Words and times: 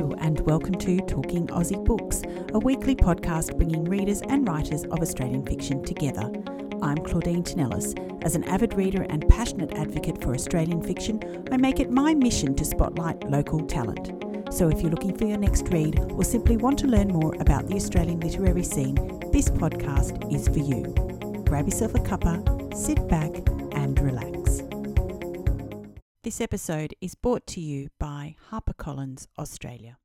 And 0.00 0.40
welcome 0.40 0.76
to 0.76 0.96
Talking 1.02 1.46
Aussie 1.48 1.84
Books, 1.84 2.22
a 2.54 2.58
weekly 2.58 2.96
podcast 2.96 3.54
bringing 3.58 3.84
readers 3.84 4.22
and 4.22 4.48
writers 4.48 4.84
of 4.84 5.00
Australian 5.00 5.44
fiction 5.44 5.84
together. 5.84 6.22
I'm 6.80 6.96
Claudine 7.04 7.42
Tinellis. 7.42 8.24
As 8.24 8.34
an 8.34 8.44
avid 8.44 8.72
reader 8.72 9.02
and 9.02 9.28
passionate 9.28 9.74
advocate 9.74 10.22
for 10.22 10.32
Australian 10.32 10.82
fiction, 10.82 11.46
I 11.52 11.58
make 11.58 11.80
it 11.80 11.90
my 11.90 12.14
mission 12.14 12.54
to 12.54 12.64
spotlight 12.64 13.28
local 13.28 13.60
talent. 13.66 14.10
So 14.50 14.70
if 14.70 14.80
you're 14.80 14.90
looking 14.90 15.14
for 15.18 15.26
your 15.26 15.38
next 15.38 15.68
read 15.68 16.00
or 16.12 16.24
simply 16.24 16.56
want 16.56 16.78
to 16.78 16.86
learn 16.86 17.08
more 17.08 17.34
about 17.38 17.66
the 17.66 17.74
Australian 17.76 18.20
literary 18.20 18.64
scene, 18.64 18.94
this 19.32 19.50
podcast 19.50 20.34
is 20.34 20.48
for 20.48 20.60
you. 20.60 20.94
Grab 21.44 21.66
yourself 21.66 21.94
a 21.94 21.98
cuppa, 21.98 22.74
sit 22.74 23.06
back, 23.06 23.30
and 23.72 24.00
relax. 24.00 24.39
This 26.22 26.42
episode 26.42 26.94
is 27.00 27.14
brought 27.14 27.46
to 27.46 27.62
you 27.62 27.88
by 27.98 28.36
HarperCollins 28.50 29.26
Australia. 29.38 29.96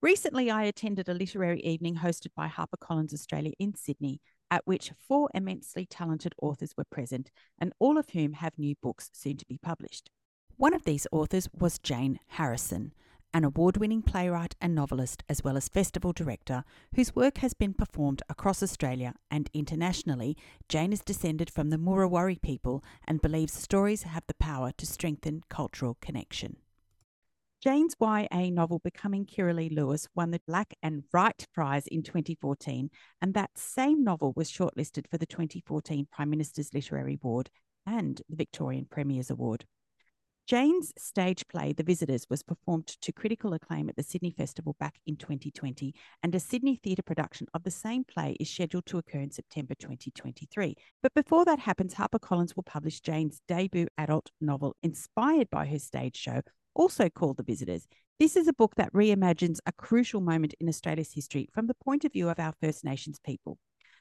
Recently, 0.00 0.52
I 0.52 0.62
attended 0.62 1.08
a 1.08 1.14
literary 1.14 1.60
evening 1.62 1.96
hosted 1.96 2.28
by 2.36 2.46
HarperCollins 2.46 3.12
Australia 3.12 3.50
in 3.58 3.74
Sydney, 3.74 4.20
at 4.52 4.64
which 4.68 4.92
four 4.96 5.28
immensely 5.34 5.84
talented 5.84 6.32
authors 6.40 6.74
were 6.76 6.84
present, 6.84 7.32
and 7.58 7.72
all 7.80 7.98
of 7.98 8.10
whom 8.10 8.34
have 8.34 8.56
new 8.56 8.76
books 8.80 9.10
soon 9.12 9.36
to 9.38 9.46
be 9.46 9.58
published. 9.58 10.10
One 10.58 10.72
of 10.72 10.84
these 10.84 11.08
authors 11.10 11.48
was 11.52 11.80
Jane 11.80 12.20
Harrison, 12.28 12.92
an 13.36 13.44
award 13.44 13.76
winning 13.76 14.00
playwright 14.00 14.56
and 14.62 14.74
novelist, 14.74 15.22
as 15.28 15.44
well 15.44 15.58
as 15.58 15.68
festival 15.68 16.10
director, 16.10 16.64
whose 16.94 17.14
work 17.14 17.36
has 17.36 17.52
been 17.52 17.74
performed 17.74 18.22
across 18.30 18.62
Australia 18.62 19.12
and 19.30 19.50
internationally. 19.52 20.34
Jane 20.70 20.90
is 20.90 21.02
descended 21.02 21.50
from 21.50 21.68
the 21.68 21.76
Muruwari 21.76 22.40
people 22.40 22.82
and 23.06 23.20
believes 23.20 23.52
stories 23.52 24.04
have 24.04 24.22
the 24.26 24.32
power 24.40 24.72
to 24.78 24.86
strengthen 24.86 25.42
cultural 25.50 25.98
connection. 26.00 26.56
Jane's 27.62 27.94
YA 28.00 28.48
novel 28.50 28.78
Becoming 28.78 29.26
Kirrali 29.26 29.70
Lewis 29.70 30.08
won 30.14 30.30
the 30.30 30.40
Black 30.46 30.72
and 30.82 31.04
Write 31.12 31.46
Prize 31.52 31.86
in 31.88 32.02
2014, 32.02 32.88
and 33.20 33.34
that 33.34 33.58
same 33.58 34.02
novel 34.02 34.32
was 34.34 34.50
shortlisted 34.50 35.10
for 35.10 35.18
the 35.18 35.26
2014 35.26 36.08
Prime 36.10 36.30
Minister's 36.30 36.72
Literary 36.72 37.18
Award 37.22 37.50
and 37.84 38.22
the 38.30 38.36
Victorian 38.36 38.86
Premier's 38.90 39.28
Award. 39.28 39.66
Jane's 40.46 40.92
stage 40.96 41.44
play, 41.48 41.72
The 41.72 41.82
Visitors, 41.82 42.28
was 42.30 42.44
performed 42.44 42.86
to 42.86 43.10
critical 43.10 43.52
acclaim 43.52 43.88
at 43.88 43.96
the 43.96 44.04
Sydney 44.04 44.30
Festival 44.30 44.76
back 44.78 44.94
in 45.04 45.16
2020, 45.16 45.92
and 46.22 46.32
a 46.36 46.38
Sydney 46.38 46.76
theatre 46.76 47.02
production 47.02 47.48
of 47.52 47.64
the 47.64 47.70
same 47.72 48.04
play 48.04 48.36
is 48.38 48.48
scheduled 48.48 48.86
to 48.86 48.98
occur 48.98 49.18
in 49.18 49.32
September 49.32 49.74
2023. 49.74 50.76
But 51.02 51.14
before 51.14 51.44
that 51.46 51.58
happens, 51.58 51.94
HarperCollins 51.94 52.54
will 52.54 52.62
publish 52.62 53.00
Jane's 53.00 53.40
debut 53.48 53.88
adult 53.98 54.30
novel 54.40 54.76
inspired 54.84 55.50
by 55.50 55.66
her 55.66 55.80
stage 55.80 56.16
show, 56.16 56.42
also 56.76 57.08
called 57.08 57.38
The 57.38 57.42
Visitors. 57.42 57.88
This 58.20 58.36
is 58.36 58.46
a 58.46 58.52
book 58.52 58.76
that 58.76 58.92
reimagines 58.92 59.58
a 59.66 59.72
crucial 59.72 60.20
moment 60.20 60.54
in 60.60 60.68
Australia's 60.68 61.12
history 61.12 61.48
from 61.52 61.66
the 61.66 61.74
point 61.74 62.04
of 62.04 62.12
view 62.12 62.28
of 62.28 62.38
our 62.38 62.54
First 62.62 62.84
Nations 62.84 63.18
people 63.18 63.58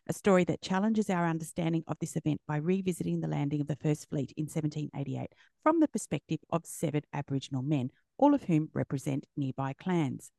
a 0.08 0.14
story 0.14 0.44
that 0.46 0.62
challenges 0.62 1.10
our 1.10 1.26
understanding 1.26 1.84
of 1.88 1.98
this 2.00 2.16
event 2.16 2.42
by 2.48 2.58
revisiting 2.58 3.22
the 3.22 3.28
landing 3.28 3.62
of 3.62 3.68
the 3.68 3.76
First 3.76 4.10
Fleet 4.10 4.34
in 4.38 4.44
1788 4.44 5.34
from 5.64 5.80
the 5.80 5.88
perspective 5.88 6.40
of 6.52 6.66
severed 6.66 7.06
Aboriginal 7.14 7.64
men, 7.64 7.90
all 8.18 8.34
of 8.34 8.44
whom 8.44 8.70
represent 8.74 9.26
nearby 9.36 9.74
clans. 9.74 10.32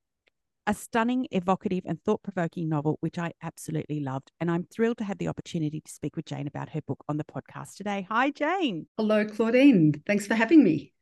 A 0.68 0.74
stunning, 0.74 1.28
evocative, 1.30 1.84
and 1.86 2.02
thought 2.02 2.24
provoking 2.24 2.68
novel, 2.68 2.98
which 3.00 3.18
I 3.18 3.32
absolutely 3.42 4.00
loved. 4.00 4.32
And 4.40 4.50
I'm 4.50 4.64
thrilled 4.64 4.98
to 4.98 5.04
have 5.04 5.18
the 5.18 5.28
opportunity 5.28 5.80
to 5.80 5.92
speak 5.92 6.16
with 6.16 6.24
Jane 6.24 6.48
about 6.48 6.70
her 6.70 6.80
book 6.82 7.04
on 7.08 7.18
the 7.18 7.24
podcast 7.24 7.76
today. 7.76 8.06
Hi, 8.10 8.30
Jane. 8.30 8.88
Hello, 8.96 9.24
Claudine. 9.24 10.02
Thanks 10.06 10.26
for 10.26 10.34
having 10.34 10.64
me. 10.64 10.92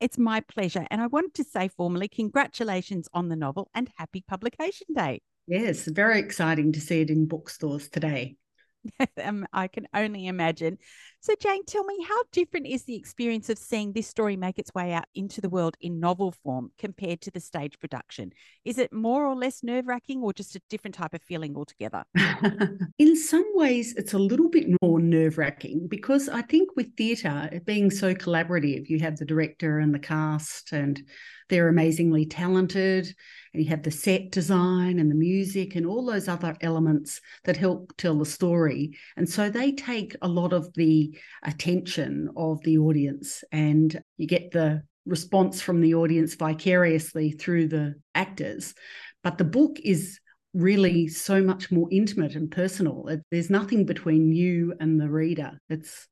It's 0.00 0.18
my 0.18 0.40
pleasure. 0.40 0.86
And 0.90 1.00
I 1.00 1.06
wanted 1.06 1.32
to 1.34 1.44
say 1.44 1.68
formally, 1.68 2.08
congratulations 2.08 3.08
on 3.14 3.28
the 3.28 3.36
novel 3.36 3.70
and 3.74 3.90
happy 3.96 4.22
publication 4.28 4.88
day. 4.94 5.20
Yes, 5.46 5.84
very 5.84 6.20
exciting 6.20 6.72
to 6.72 6.80
see 6.80 7.02
it 7.02 7.10
in 7.10 7.26
bookstores 7.26 7.88
today. 7.88 8.36
um, 9.22 9.46
I 9.52 9.68
can 9.68 9.86
only 9.94 10.26
imagine. 10.26 10.78
So, 11.24 11.32
Jane, 11.40 11.64
tell 11.64 11.84
me, 11.84 11.96
how 12.06 12.20
different 12.32 12.66
is 12.66 12.84
the 12.84 12.96
experience 12.96 13.48
of 13.48 13.56
seeing 13.56 13.94
this 13.94 14.06
story 14.06 14.36
make 14.36 14.58
its 14.58 14.74
way 14.74 14.92
out 14.92 15.06
into 15.14 15.40
the 15.40 15.48
world 15.48 15.74
in 15.80 15.98
novel 15.98 16.32
form 16.32 16.70
compared 16.76 17.22
to 17.22 17.30
the 17.30 17.40
stage 17.40 17.78
production? 17.78 18.30
Is 18.66 18.76
it 18.76 18.92
more 18.92 19.24
or 19.24 19.34
less 19.34 19.62
nerve 19.62 19.86
wracking 19.86 20.20
or 20.20 20.34
just 20.34 20.54
a 20.54 20.60
different 20.68 20.96
type 20.96 21.14
of 21.14 21.22
feeling 21.22 21.56
altogether? 21.56 22.04
in 22.98 23.16
some 23.16 23.46
ways, 23.54 23.94
it's 23.96 24.12
a 24.12 24.18
little 24.18 24.50
bit 24.50 24.66
more 24.82 25.00
nerve 25.00 25.38
wracking 25.38 25.88
because 25.88 26.28
I 26.28 26.42
think 26.42 26.76
with 26.76 26.94
theatre, 26.94 27.48
it 27.50 27.64
being 27.64 27.90
so 27.90 28.14
collaborative, 28.14 28.90
you 28.90 28.98
have 28.98 29.16
the 29.16 29.24
director 29.24 29.78
and 29.78 29.94
the 29.94 30.00
cast, 30.00 30.72
and 30.72 31.02
they're 31.48 31.68
amazingly 31.68 32.26
talented 32.26 33.14
and 33.52 33.62
you 33.62 33.68
have 33.68 33.82
the 33.82 33.90
set 33.90 34.30
design 34.30 34.98
and 34.98 35.10
the 35.10 35.14
music 35.14 35.74
and 35.74 35.86
all 35.86 36.04
those 36.04 36.28
other 36.28 36.56
elements 36.60 37.20
that 37.44 37.56
help 37.56 37.92
tell 37.96 38.18
the 38.18 38.26
story. 38.26 38.96
And 39.16 39.28
so 39.28 39.50
they 39.50 39.72
take 39.72 40.16
a 40.22 40.28
lot 40.28 40.52
of 40.52 40.72
the 40.74 41.13
attention 41.42 42.30
of 42.36 42.62
the 42.62 42.78
audience, 42.78 43.44
and 43.52 44.00
you 44.16 44.26
get 44.26 44.50
the 44.50 44.82
response 45.06 45.60
from 45.60 45.80
the 45.80 45.94
audience 45.94 46.34
vicariously 46.34 47.32
through 47.32 47.68
the 47.68 47.94
actors. 48.14 48.74
But 49.22 49.38
the 49.38 49.44
book 49.44 49.78
is 49.82 50.18
really 50.54 51.08
so 51.08 51.42
much 51.42 51.70
more 51.70 51.88
intimate 51.90 52.36
and 52.36 52.50
personal. 52.50 53.08
There's 53.30 53.50
nothing 53.50 53.86
between 53.86 54.32
you 54.32 54.74
and 54.80 55.00
the 55.00 55.10
reader. 55.10 55.58
It's 55.68 56.08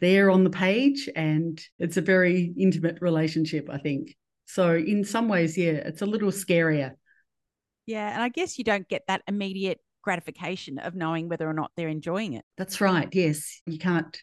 there 0.00 0.30
on 0.30 0.44
the 0.44 0.50
page, 0.50 1.08
and 1.14 1.60
it's 1.78 1.96
a 1.96 2.02
very 2.02 2.52
intimate 2.58 2.98
relationship, 3.00 3.68
I 3.70 3.78
think. 3.78 4.16
So 4.46 4.74
in 4.74 5.04
some 5.04 5.28
ways, 5.28 5.56
yeah, 5.56 5.72
it's 5.72 6.02
a 6.02 6.06
little 6.06 6.30
scarier. 6.30 6.92
Yeah, 7.86 8.12
and 8.12 8.22
I 8.22 8.28
guess 8.28 8.58
you 8.58 8.64
don't 8.64 8.88
get 8.88 9.04
that 9.08 9.22
immediate 9.28 9.78
gratification 10.02 10.78
of 10.78 10.94
knowing 10.94 11.28
whether 11.28 11.48
or 11.48 11.54
not 11.54 11.70
they're 11.76 11.88
enjoying 11.88 12.34
it. 12.34 12.44
That's 12.56 12.80
right. 12.80 13.08
Yes, 13.12 13.62
you 13.66 13.78
can't 13.78 14.16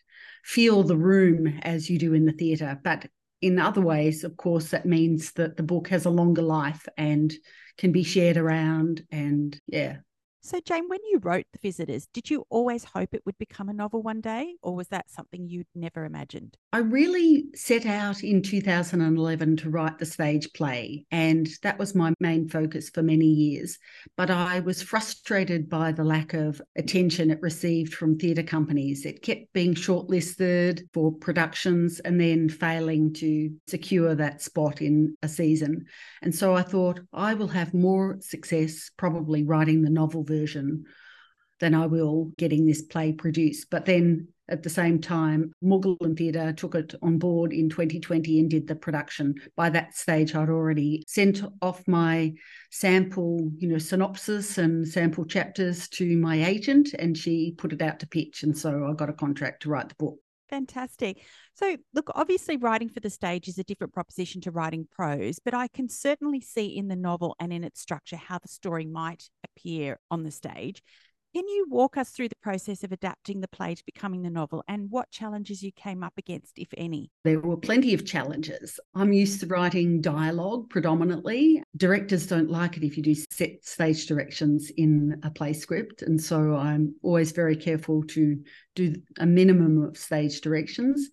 feel 0.43 0.83
the 0.83 0.97
room 0.97 1.59
as 1.61 1.89
you 1.89 1.97
do 1.97 2.13
in 2.13 2.25
the 2.25 2.31
theatre, 2.31 2.79
but 2.83 3.07
in 3.41 3.59
other 3.59 3.81
ways, 3.81 4.23
of 4.23 4.37
course, 4.37 4.69
that 4.69 4.85
means 4.85 5.31
that 5.33 5.57
the 5.57 5.63
book 5.63 5.87
has 5.89 6.05
a 6.05 6.11
longer 6.11 6.43
life 6.43 6.87
and 6.97 7.33
can 7.77 7.91
be 7.91 8.03
shared 8.03 8.37
around 8.37 9.03
and 9.11 9.59
yeah, 9.67 9.97
so, 10.43 10.59
Jane, 10.59 10.87
when 10.87 10.99
you 11.11 11.19
wrote 11.19 11.45
The 11.53 11.59
Visitors, 11.59 12.07
did 12.13 12.31
you 12.31 12.45
always 12.49 12.83
hope 12.83 13.13
it 13.13 13.21
would 13.25 13.37
become 13.37 13.69
a 13.69 13.73
novel 13.73 14.01
one 14.01 14.21
day, 14.21 14.55
or 14.63 14.75
was 14.75 14.87
that 14.87 15.11
something 15.11 15.47
you'd 15.47 15.67
never 15.75 16.03
imagined? 16.03 16.57
I 16.73 16.79
really 16.79 17.45
set 17.53 17.85
out 17.85 18.23
in 18.23 18.41
2011 18.41 19.57
to 19.57 19.69
write 19.69 19.99
the 19.99 20.05
stage 20.05 20.51
play, 20.53 21.05
and 21.11 21.47
that 21.61 21.77
was 21.77 21.93
my 21.93 22.13
main 22.19 22.49
focus 22.49 22.89
for 22.89 23.03
many 23.03 23.27
years. 23.27 23.77
But 24.17 24.31
I 24.31 24.61
was 24.61 24.81
frustrated 24.81 25.69
by 25.69 25.91
the 25.91 26.03
lack 26.03 26.33
of 26.33 26.59
attention 26.75 27.29
it 27.29 27.41
received 27.43 27.93
from 27.93 28.17
theatre 28.17 28.41
companies. 28.41 29.05
It 29.05 29.21
kept 29.21 29.53
being 29.53 29.75
shortlisted 29.75 30.81
for 30.91 31.11
productions 31.11 31.99
and 31.99 32.19
then 32.19 32.49
failing 32.49 33.13
to 33.13 33.51
secure 33.67 34.15
that 34.15 34.41
spot 34.41 34.81
in 34.81 35.15
a 35.21 35.27
season. 35.27 35.85
And 36.23 36.33
so 36.33 36.55
I 36.55 36.63
thought 36.63 36.99
I 37.13 37.35
will 37.35 37.49
have 37.49 37.75
more 37.75 38.17
success 38.21 38.89
probably 38.97 39.43
writing 39.43 39.83
the 39.83 39.89
novel 39.91 40.23
version 40.31 40.85
than 41.59 41.75
I 41.75 41.85
will 41.85 42.31
getting 42.37 42.65
this 42.65 42.81
play 42.81 43.13
produced. 43.13 43.69
But 43.69 43.85
then 43.85 44.27
at 44.49 44.63
the 44.63 44.69
same 44.69 44.99
time, 44.99 45.53
Moogahlin 45.63 46.17
Theatre 46.17 46.51
took 46.51 46.75
it 46.75 46.93
on 47.01 47.17
board 47.17 47.53
in 47.53 47.69
2020 47.69 48.39
and 48.39 48.49
did 48.49 48.67
the 48.67 48.75
production. 48.75 49.35
By 49.55 49.69
that 49.69 49.95
stage, 49.95 50.35
I'd 50.35 50.49
already 50.49 51.03
sent 51.07 51.41
off 51.61 51.87
my 51.87 52.33
sample, 52.69 53.49
you 53.57 53.69
know, 53.69 53.77
synopsis 53.77 54.57
and 54.57 54.85
sample 54.85 55.25
chapters 55.25 55.87
to 55.89 56.17
my 56.17 56.43
agent, 56.43 56.93
and 56.99 57.17
she 57.17 57.53
put 57.57 57.71
it 57.71 57.81
out 57.81 57.99
to 58.01 58.07
pitch. 58.07 58.43
And 58.43 58.57
so 58.57 58.87
I 58.89 58.93
got 58.93 59.09
a 59.09 59.13
contract 59.13 59.61
to 59.63 59.69
write 59.69 59.89
the 59.89 59.95
book. 59.95 60.17
Fantastic. 60.51 61.23
So, 61.55 61.77
look, 61.93 62.11
obviously, 62.13 62.57
writing 62.57 62.89
for 62.89 62.99
the 62.99 63.09
stage 63.09 63.47
is 63.47 63.57
a 63.57 63.63
different 63.63 63.93
proposition 63.93 64.41
to 64.41 64.51
writing 64.51 64.85
prose, 64.91 65.39
but 65.39 65.53
I 65.53 65.69
can 65.69 65.87
certainly 65.87 66.41
see 66.41 66.65
in 66.67 66.89
the 66.89 66.95
novel 66.97 67.37
and 67.39 67.53
in 67.53 67.63
its 67.63 67.79
structure 67.79 68.17
how 68.17 68.37
the 68.37 68.49
story 68.49 68.85
might 68.85 69.29
appear 69.45 69.97
on 70.11 70.23
the 70.23 70.31
stage. 70.31 70.83
Can 71.33 71.47
you 71.47 71.65
walk 71.69 71.95
us 71.95 72.09
through 72.09 72.27
the 72.27 72.35
process 72.41 72.83
of 72.83 72.91
adapting 72.91 73.39
the 73.39 73.47
play 73.47 73.73
to 73.73 73.85
becoming 73.85 74.21
the 74.21 74.29
novel 74.29 74.65
and 74.67 74.91
what 74.91 75.11
challenges 75.11 75.63
you 75.63 75.71
came 75.71 76.03
up 76.03 76.11
against, 76.17 76.59
if 76.59 76.67
any? 76.75 77.09
There 77.23 77.39
were 77.39 77.55
plenty 77.55 77.93
of 77.93 78.05
challenges. 78.05 78.81
I'm 78.95 79.13
used 79.13 79.39
to 79.39 79.47
writing 79.47 80.01
dialogue 80.01 80.69
predominantly. 80.69 81.63
Directors 81.77 82.27
don't 82.27 82.49
like 82.49 82.75
it 82.75 82.83
if 82.83 82.97
you 82.97 83.03
do 83.03 83.15
set 83.15 83.63
stage 83.63 84.07
directions 84.07 84.73
in 84.75 85.21
a 85.23 85.31
play 85.31 85.53
script. 85.53 86.01
And 86.01 86.21
so 86.21 86.53
I'm 86.53 86.95
always 87.01 87.31
very 87.31 87.55
careful 87.55 88.03
to 88.07 88.37
do 88.75 88.95
a 89.17 89.25
minimum 89.25 89.83
of 89.83 89.97
stage 89.97 90.41
directions. 90.41 91.09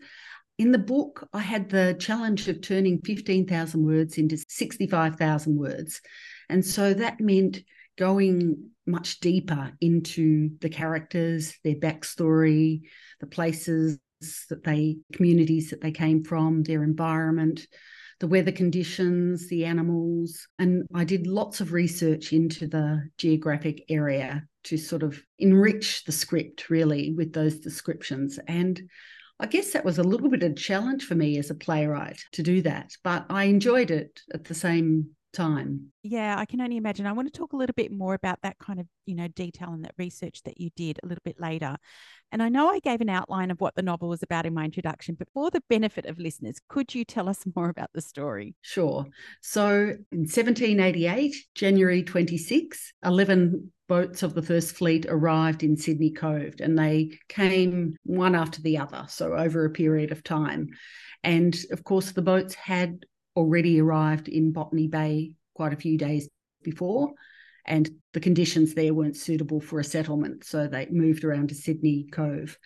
In 0.58 0.72
the 0.72 0.78
book, 0.78 1.28
I 1.32 1.38
had 1.38 1.70
the 1.70 1.96
challenge 2.00 2.48
of 2.48 2.60
turning 2.60 3.00
15,000 3.02 3.86
words 3.86 4.18
into 4.18 4.36
65,000 4.48 5.56
words. 5.56 6.00
And 6.48 6.66
so 6.66 6.92
that 6.94 7.20
meant 7.20 7.60
going 7.98 8.70
much 8.86 9.20
deeper 9.20 9.72
into 9.80 10.50
the 10.60 10.70
characters, 10.70 11.54
their 11.62 11.74
backstory, 11.74 12.80
the 13.20 13.26
places 13.26 13.98
that 14.48 14.64
they, 14.64 14.96
communities 15.12 15.70
that 15.70 15.80
they 15.80 15.92
came 15.92 16.24
from, 16.24 16.62
their 16.62 16.82
environment, 16.82 17.66
the 18.20 18.26
weather 18.26 18.52
conditions, 18.52 19.48
the 19.48 19.64
animals. 19.64 20.48
And 20.58 20.86
I 20.94 21.04
did 21.04 21.26
lots 21.26 21.60
of 21.60 21.72
research 21.72 22.32
into 22.32 22.66
the 22.66 23.02
geographic 23.18 23.84
area 23.88 24.44
to 24.64 24.76
sort 24.76 25.02
of 25.02 25.20
enrich 25.38 26.04
the 26.04 26.12
script 26.12 26.70
really 26.70 27.12
with 27.12 27.32
those 27.32 27.58
descriptions. 27.58 28.38
And 28.48 28.80
I 29.40 29.46
guess 29.46 29.72
that 29.72 29.84
was 29.84 29.98
a 29.98 30.04
little 30.04 30.28
bit 30.28 30.42
of 30.42 30.52
a 30.52 30.54
challenge 30.54 31.04
for 31.04 31.14
me 31.14 31.38
as 31.38 31.50
a 31.50 31.54
playwright 31.54 32.20
to 32.32 32.42
do 32.42 32.62
that, 32.62 32.90
but 33.04 33.26
I 33.30 33.44
enjoyed 33.44 33.92
it 33.92 34.20
at 34.34 34.44
the 34.44 34.54
same 34.54 35.10
time. 35.32 35.92
Yeah, 36.02 36.36
I 36.38 36.44
can 36.44 36.60
only 36.60 36.76
imagine. 36.76 37.06
I 37.06 37.12
want 37.12 37.32
to 37.32 37.38
talk 37.38 37.52
a 37.52 37.56
little 37.56 37.74
bit 37.74 37.92
more 37.92 38.14
about 38.14 38.40
that 38.42 38.58
kind 38.58 38.80
of, 38.80 38.86
you 39.06 39.14
know, 39.14 39.28
detail 39.28 39.72
and 39.72 39.84
that 39.84 39.94
research 39.98 40.42
that 40.44 40.60
you 40.60 40.70
did 40.76 40.98
a 41.02 41.06
little 41.06 41.22
bit 41.24 41.40
later. 41.40 41.76
And 42.32 42.42
I 42.42 42.48
know 42.48 42.68
I 42.68 42.80
gave 42.80 43.00
an 43.00 43.08
outline 43.08 43.50
of 43.50 43.60
what 43.60 43.74
the 43.74 43.82
novel 43.82 44.08
was 44.08 44.22
about 44.22 44.46
in 44.46 44.54
my 44.54 44.64
introduction, 44.64 45.16
but 45.18 45.28
for 45.32 45.50
the 45.50 45.62
benefit 45.68 46.06
of 46.06 46.18
listeners, 46.18 46.60
could 46.68 46.94
you 46.94 47.04
tell 47.04 47.28
us 47.28 47.44
more 47.56 47.68
about 47.68 47.90
the 47.94 48.00
story? 48.00 48.54
Sure. 48.62 49.06
So 49.40 49.68
in 50.12 50.20
1788, 50.20 51.34
January 51.54 52.02
26, 52.02 52.92
11 53.04 53.72
boats 53.88 54.22
of 54.22 54.34
the 54.34 54.42
First 54.42 54.76
Fleet 54.76 55.06
arrived 55.08 55.62
in 55.62 55.76
Sydney 55.76 56.10
Cove 56.10 56.54
and 56.60 56.78
they 56.78 57.18
came 57.28 57.96
one 58.04 58.34
after 58.34 58.60
the 58.60 58.78
other, 58.78 59.06
so 59.08 59.32
over 59.32 59.64
a 59.64 59.70
period 59.70 60.12
of 60.12 60.22
time. 60.22 60.68
And 61.24 61.56
of 61.72 61.84
course, 61.84 62.12
the 62.12 62.22
boats 62.22 62.54
had 62.54 63.04
already 63.38 63.80
arrived 63.80 64.28
in 64.28 64.52
Botany 64.52 64.88
Bay 64.88 65.32
quite 65.54 65.72
a 65.72 65.76
few 65.76 65.96
days 65.96 66.28
before, 66.62 67.12
and 67.64 67.88
the 68.12 68.20
conditions 68.20 68.74
there 68.74 68.92
weren't 68.92 69.16
suitable 69.16 69.60
for 69.60 69.78
a 69.78 69.84
settlement. 69.84 70.44
So 70.44 70.66
they 70.66 70.88
moved 70.90 71.24
around 71.24 71.50
to 71.50 71.54
Sydney 71.54 72.08
Cove. 72.12 72.58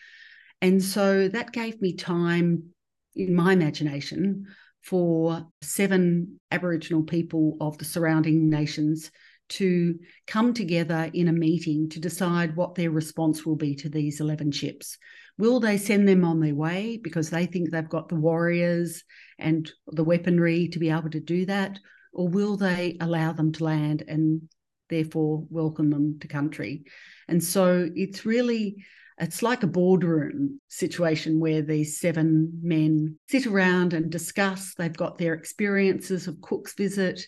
And 0.63 0.83
so 0.83 1.29
that 1.29 1.53
gave 1.53 1.81
me 1.83 1.95
time 1.95 2.71
in 3.15 3.35
my 3.35 3.53
imagination 3.53 4.47
for 4.83 5.47
seven 5.61 6.41
Aboriginal 6.51 7.03
people 7.03 7.57
of 7.61 7.77
the 7.79 7.85
surrounding 7.85 8.49
nations 8.49 9.11
to 9.50 9.99
come 10.27 10.55
together 10.55 11.11
in 11.12 11.29
a 11.29 11.33
meeting 11.33 11.89
to 11.91 12.00
decide 12.00 12.56
what 12.56 12.75
their 12.75 12.91
response 12.91 13.44
will 13.44 13.56
be 13.56 13.75
to 13.77 13.89
these 13.89 14.21
11 14.21 14.53
ships. 14.53 14.99
Will 15.39 15.61
they 15.61 15.79
send 15.79 16.09
them 16.09 16.25
on 16.25 16.41
their 16.41 16.55
way 16.55 16.99
because 17.03 17.31
they 17.31 17.47
think 17.47 17.71
they've 17.71 17.89
got 17.89 18.09
the 18.09 18.15
warriors 18.15 19.05
and 19.39 19.71
the 19.89 20.05
weaponry 20.05 20.69
to 20.69 20.79
be 20.79 20.91
able 20.91 21.11
to 21.11 21.21
do 21.21 21.47
that? 21.47 21.79
Or 22.12 22.29
will 22.29 22.56
they 22.56 22.97
allow 23.00 23.33
them 23.33 23.53
to 23.53 23.65
land 23.65 24.05
and 24.06 24.49
therefore 24.89 25.47
welcome 25.50 25.91
them 25.91 26.19
to 26.21 26.29
country? 26.29 26.85
And 27.29 27.43
so 27.43 27.88
it's 27.95 28.25
really 28.25 28.85
it's 29.19 29.43
like 29.43 29.62
a 29.62 29.69
boardroom 29.69 30.61
situation 30.69 31.38
where 31.38 31.62
these 31.62 32.00
seven 32.00 32.59
men 32.62 33.19
sit 33.29 33.47
around 33.47 33.93
and 33.93 34.11
discuss. 34.11 34.75
They've 34.75 34.97
got 34.97 35.19
their 35.19 35.35
experiences 35.35 36.27
of 36.27 36.41
Cook's 36.41 36.75
visit, 36.75 37.21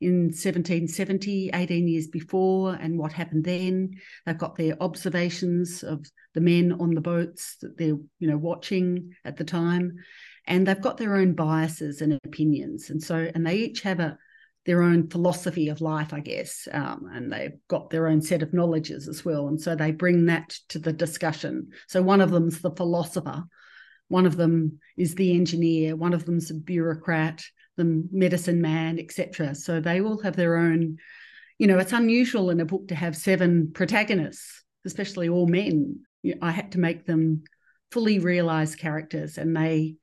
in 0.00 0.24
1770, 0.24 1.50
18 1.52 1.88
years 1.88 2.08
before, 2.08 2.74
and 2.74 2.98
what 2.98 3.12
happened 3.12 3.44
then. 3.44 3.94
They've 4.24 4.38
got 4.38 4.56
their 4.56 4.82
observations 4.82 5.82
of 5.82 6.06
the 6.34 6.40
men 6.40 6.72
on 6.72 6.94
the 6.94 7.00
boats 7.00 7.56
that 7.60 7.76
they're, 7.76 7.98
you 8.18 8.28
know, 8.28 8.38
watching 8.38 9.14
at 9.24 9.36
the 9.36 9.44
time, 9.44 9.96
and 10.46 10.66
they've 10.66 10.80
got 10.80 10.96
their 10.96 11.16
own 11.16 11.34
biases 11.34 12.00
and 12.00 12.18
opinions, 12.24 12.90
and 12.90 13.02
so 13.02 13.30
and 13.34 13.46
they 13.46 13.56
each 13.56 13.82
have 13.82 14.00
a 14.00 14.18
their 14.66 14.82
own 14.82 15.08
philosophy 15.08 15.68
of 15.68 15.80
life, 15.80 16.12
I 16.12 16.20
guess, 16.20 16.68
um, 16.70 17.10
and 17.14 17.32
they've 17.32 17.56
got 17.68 17.88
their 17.88 18.08
own 18.08 18.20
set 18.20 18.42
of 18.42 18.52
knowledges 18.52 19.08
as 19.08 19.24
well, 19.24 19.48
and 19.48 19.60
so 19.60 19.74
they 19.74 19.90
bring 19.90 20.26
that 20.26 20.50
to 20.68 20.78
the 20.78 20.92
discussion. 20.92 21.70
So 21.88 22.02
one 22.02 22.20
of 22.20 22.30
them's 22.30 22.60
the 22.60 22.70
philosopher, 22.70 23.44
one 24.08 24.26
of 24.26 24.36
them 24.36 24.80
is 24.96 25.14
the 25.14 25.34
engineer, 25.34 25.96
one 25.96 26.12
of 26.12 26.26
them's 26.26 26.50
a 26.50 26.54
bureaucrat, 26.54 27.42
the 27.76 28.04
medicine 28.10 28.60
man, 28.60 28.98
etc. 28.98 29.54
So 29.54 29.80
they 29.80 30.00
all 30.00 30.20
have 30.22 30.36
their 30.36 30.56
own, 30.56 30.98
you 31.58 31.66
know, 31.66 31.78
it's 31.78 31.92
unusual 31.92 32.50
in 32.50 32.60
a 32.60 32.64
book 32.64 32.88
to 32.88 32.94
have 32.94 33.16
seven 33.16 33.72
protagonists, 33.72 34.62
especially 34.84 35.28
all 35.28 35.46
men. 35.46 36.00
I 36.42 36.50
had 36.50 36.72
to 36.72 36.78
make 36.78 37.06
them 37.06 37.44
fully 37.90 38.18
realized 38.18 38.78
characters 38.78 39.38
and 39.38 39.56
they 39.56 39.96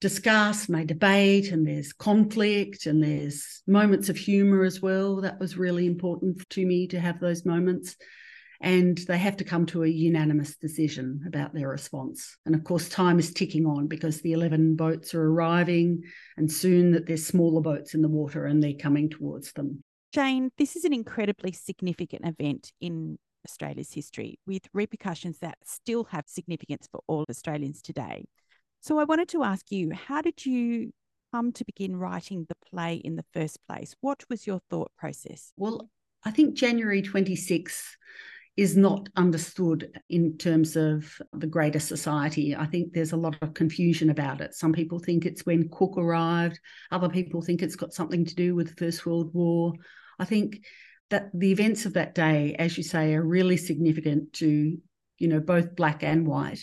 discuss 0.00 0.66
and 0.66 0.78
they 0.78 0.84
debate 0.84 1.52
and 1.52 1.66
there's 1.66 1.92
conflict 1.92 2.86
and 2.86 3.02
there's 3.02 3.62
moments 3.66 4.08
of 4.08 4.16
humor 4.16 4.64
as 4.64 4.80
well. 4.80 5.20
That 5.20 5.38
was 5.38 5.56
really 5.56 5.86
important 5.86 6.48
to 6.50 6.64
me 6.64 6.86
to 6.88 7.00
have 7.00 7.20
those 7.20 7.44
moments 7.44 7.96
and 8.60 8.98
they 8.98 9.18
have 9.18 9.36
to 9.38 9.44
come 9.44 9.64
to 9.66 9.84
a 9.84 9.88
unanimous 9.88 10.56
decision 10.56 11.22
about 11.26 11.54
their 11.54 11.68
response. 11.68 12.36
And 12.44 12.54
of 12.54 12.62
course, 12.64 12.88
time 12.88 13.18
is 13.18 13.32
ticking 13.32 13.64
on 13.64 13.86
because 13.86 14.20
the 14.20 14.32
11 14.32 14.76
boats 14.76 15.14
are 15.14 15.24
arriving, 15.24 16.02
and 16.36 16.50
soon 16.50 16.92
that 16.92 17.06
there's 17.06 17.26
smaller 17.26 17.62
boats 17.62 17.94
in 17.94 18.02
the 18.02 18.08
water 18.08 18.46
and 18.46 18.62
they're 18.62 18.74
coming 18.74 19.08
towards 19.08 19.52
them. 19.52 19.82
Jane, 20.12 20.50
this 20.58 20.76
is 20.76 20.84
an 20.84 20.92
incredibly 20.92 21.52
significant 21.52 22.26
event 22.26 22.72
in 22.80 23.18
Australia's 23.46 23.92
history 23.92 24.38
with 24.46 24.68
repercussions 24.74 25.38
that 25.38 25.56
still 25.64 26.04
have 26.04 26.24
significance 26.26 26.88
for 26.90 27.00
all 27.06 27.24
Australians 27.30 27.80
today. 27.80 28.24
So 28.80 28.98
I 28.98 29.04
wanted 29.04 29.28
to 29.28 29.42
ask 29.42 29.70
you, 29.70 29.92
how 29.92 30.20
did 30.20 30.44
you 30.44 30.92
come 31.32 31.52
to 31.52 31.64
begin 31.64 31.96
writing 31.96 32.46
the 32.48 32.56
play 32.70 32.96
in 32.96 33.16
the 33.16 33.24
first 33.32 33.58
place? 33.66 33.94
What 34.00 34.24
was 34.28 34.46
your 34.46 34.60
thought 34.68 34.90
process? 34.98 35.52
Well, 35.56 35.88
I 36.24 36.30
think 36.30 36.54
January 36.54 37.02
26th 37.02 37.82
is 38.60 38.76
not 38.76 39.08
understood 39.16 39.90
in 40.10 40.36
terms 40.36 40.76
of 40.76 41.16
the 41.32 41.46
greater 41.46 41.80
society. 41.80 42.54
I 42.54 42.66
think 42.66 42.92
there's 42.92 43.12
a 43.12 43.16
lot 43.16 43.34
of 43.40 43.54
confusion 43.54 44.10
about 44.10 44.42
it. 44.42 44.52
Some 44.52 44.74
people 44.74 44.98
think 44.98 45.24
it's 45.24 45.46
when 45.46 45.70
Cook 45.70 45.96
arrived, 45.96 46.60
other 46.90 47.08
people 47.08 47.40
think 47.40 47.62
it's 47.62 47.74
got 47.74 47.94
something 47.94 48.22
to 48.26 48.34
do 48.34 48.54
with 48.54 48.68
the 48.68 48.74
First 48.74 49.06
World 49.06 49.30
War. 49.32 49.72
I 50.18 50.26
think 50.26 50.62
that 51.08 51.30
the 51.32 51.50
events 51.50 51.86
of 51.86 51.94
that 51.94 52.14
day, 52.14 52.54
as 52.58 52.76
you 52.76 52.84
say, 52.84 53.14
are 53.14 53.24
really 53.24 53.56
significant 53.56 54.34
to, 54.34 54.76
you 55.16 55.28
know, 55.28 55.40
both 55.40 55.74
black 55.74 56.02
and 56.02 56.26
white. 56.26 56.62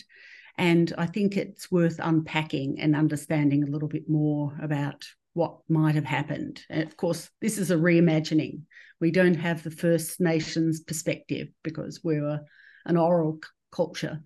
And 0.56 0.94
I 0.96 1.06
think 1.06 1.36
it's 1.36 1.68
worth 1.68 1.98
unpacking 2.00 2.78
and 2.78 2.94
understanding 2.94 3.64
a 3.64 3.70
little 3.72 3.88
bit 3.88 4.08
more 4.08 4.56
about 4.62 5.04
what 5.38 5.60
might 5.68 5.94
have 5.94 6.04
happened. 6.04 6.60
And 6.68 6.82
of 6.82 6.96
course, 6.96 7.30
this 7.40 7.58
is 7.58 7.70
a 7.70 7.76
reimagining. 7.76 8.62
We 9.00 9.12
don't 9.12 9.36
have 9.36 9.62
the 9.62 9.70
First 9.70 10.20
Nations 10.20 10.80
perspective 10.80 11.46
because 11.62 12.00
we're 12.02 12.40
an 12.84 12.96
oral 12.96 13.38
culture. 13.70 14.20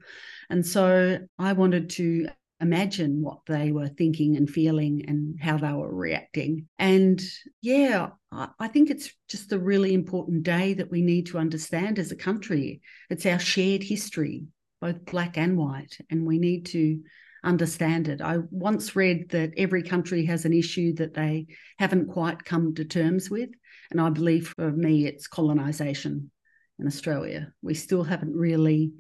And 0.49 0.67
so 0.67 1.19
I 1.39 1.53
wanted 1.53 1.91
to 1.91 2.29
imagine 2.63 3.21
what 3.21 3.41
they 3.47 3.73
were 3.73 3.89
thinking 3.89 4.39
and 4.39 4.49
feeling 4.49 5.05
and 5.07 5.39
how 5.39 5.59
they 5.59 5.73
were 5.73 5.95
reacting. 5.95 6.67
And 6.79 7.21
yeah, 7.61 8.11
I 8.59 8.69
think 8.69 8.89
it's 8.89 9.13
just 9.29 9.53
a 9.53 9.59
really 9.59 9.93
important 9.93 10.45
day 10.45 10.73
that 10.75 10.91
we 10.91 11.03
need 11.03 11.27
to 11.27 11.39
understand 11.39 11.99
as 11.99 12.11
a 12.11 12.17
country. 12.17 12.81
It's 13.11 13.27
our 13.27 13.39
shared 13.39 13.83
history, 13.83 14.47
both 14.81 15.05
black 15.05 15.37
and 15.37 15.59
white, 15.59 15.99
and 16.09 16.27
we 16.27 16.39
need 16.39 16.65
to 16.67 17.03
understand 17.45 18.09
it. 18.09 18.21
I 18.21 18.39
once 18.51 18.95
read 18.95 19.31
that 19.31 19.53
every 19.57 19.83
country 19.83 20.25
has 20.27 20.45
an 20.45 20.53
issue 20.53 20.95
that 20.95 21.15
they 21.15 21.47
haven't 21.79 22.09
quite 22.09 22.45
come 22.45 22.75
to 22.75 22.85
terms 22.85 23.31
with. 23.31 23.51
And 23.91 24.01
I 24.01 24.11
believe 24.11 24.53
for 24.57 24.71
me, 24.71 25.07
it's 25.07 25.27
colonisation 25.27 26.31
in 26.79 26.87
Australia. 26.87 27.53
We 27.63 27.75
still 27.75 28.05
haven't 28.05 28.35
really 28.35 28.93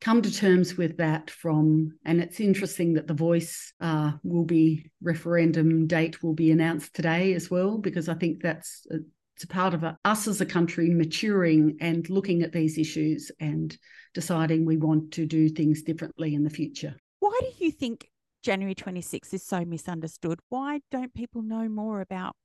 come 0.00 0.20
to 0.22 0.32
terms 0.32 0.76
with 0.76 0.98
that 0.98 1.30
from 1.30 1.90
and 2.04 2.20
it's 2.20 2.38
interesting 2.38 2.94
that 2.94 3.06
the 3.06 3.14
voice 3.14 3.72
uh, 3.80 4.12
will 4.22 4.44
be 4.44 4.90
referendum 5.02 5.86
date 5.86 6.22
will 6.22 6.34
be 6.34 6.50
announced 6.50 6.94
today 6.94 7.32
as 7.32 7.50
well 7.50 7.78
because 7.78 8.08
i 8.08 8.14
think 8.14 8.42
that's 8.42 8.86
a, 8.90 8.96
it's 9.34 9.44
a 9.44 9.48
part 9.48 9.72
of 9.72 9.84
a, 9.84 9.96
us 10.04 10.28
as 10.28 10.40
a 10.40 10.46
country 10.46 10.90
maturing 10.90 11.78
and 11.80 12.10
looking 12.10 12.42
at 12.42 12.52
these 12.52 12.76
issues 12.76 13.30
and 13.40 13.76
deciding 14.12 14.64
we 14.66 14.76
want 14.76 15.12
to 15.12 15.24
do 15.24 15.48
things 15.48 15.82
differently 15.82 16.34
in 16.34 16.42
the 16.42 16.50
future 16.50 16.94
why 17.26 17.40
do 17.40 17.64
you 17.64 17.70
think 17.70 18.08
January 18.42 18.74
26th 18.74 19.34
is 19.34 19.42
so 19.42 19.64
misunderstood? 19.64 20.38
Why 20.48 20.80
don't 20.90 21.12
people 21.14 21.42
know 21.42 21.68
more 21.68 22.00
about 22.00 22.36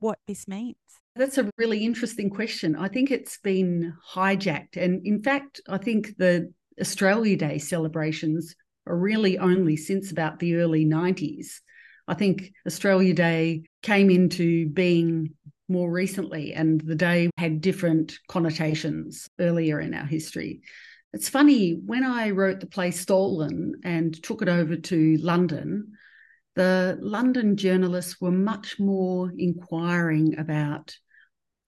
what 0.00 0.18
this 0.26 0.48
means? 0.48 0.76
That's 1.16 1.38
a 1.38 1.50
really 1.58 1.84
interesting 1.84 2.30
question. 2.30 2.76
I 2.76 2.88
think 2.88 3.10
it's 3.10 3.38
been 3.38 3.94
hijacked. 4.14 4.76
And 4.76 5.04
in 5.06 5.22
fact, 5.22 5.60
I 5.68 5.78
think 5.78 6.16
the 6.16 6.52
Australia 6.80 7.36
Day 7.36 7.58
celebrations 7.58 8.54
are 8.86 8.96
really 8.96 9.38
only 9.38 9.76
since 9.76 10.10
about 10.10 10.38
the 10.38 10.56
early 10.56 10.86
90s. 10.86 11.60
I 12.06 12.14
think 12.14 12.52
Australia 12.66 13.12
Day 13.12 13.64
came 13.82 14.10
into 14.10 14.68
being 14.70 15.34
more 15.68 15.90
recently, 15.90 16.54
and 16.54 16.80
the 16.80 16.94
day 16.94 17.28
had 17.36 17.60
different 17.60 18.18
connotations 18.28 19.28
earlier 19.38 19.80
in 19.80 19.92
our 19.92 20.06
history. 20.06 20.62
It's 21.12 21.28
funny, 21.28 21.72
when 21.72 22.04
I 22.04 22.30
wrote 22.30 22.60
the 22.60 22.66
play 22.66 22.90
Stolen 22.90 23.80
and 23.82 24.20
took 24.22 24.42
it 24.42 24.48
over 24.48 24.76
to 24.76 25.16
London, 25.18 25.92
the 26.54 26.98
London 27.00 27.56
journalists 27.56 28.20
were 28.20 28.30
much 28.30 28.78
more 28.78 29.32
inquiring 29.36 30.38
about 30.38 30.96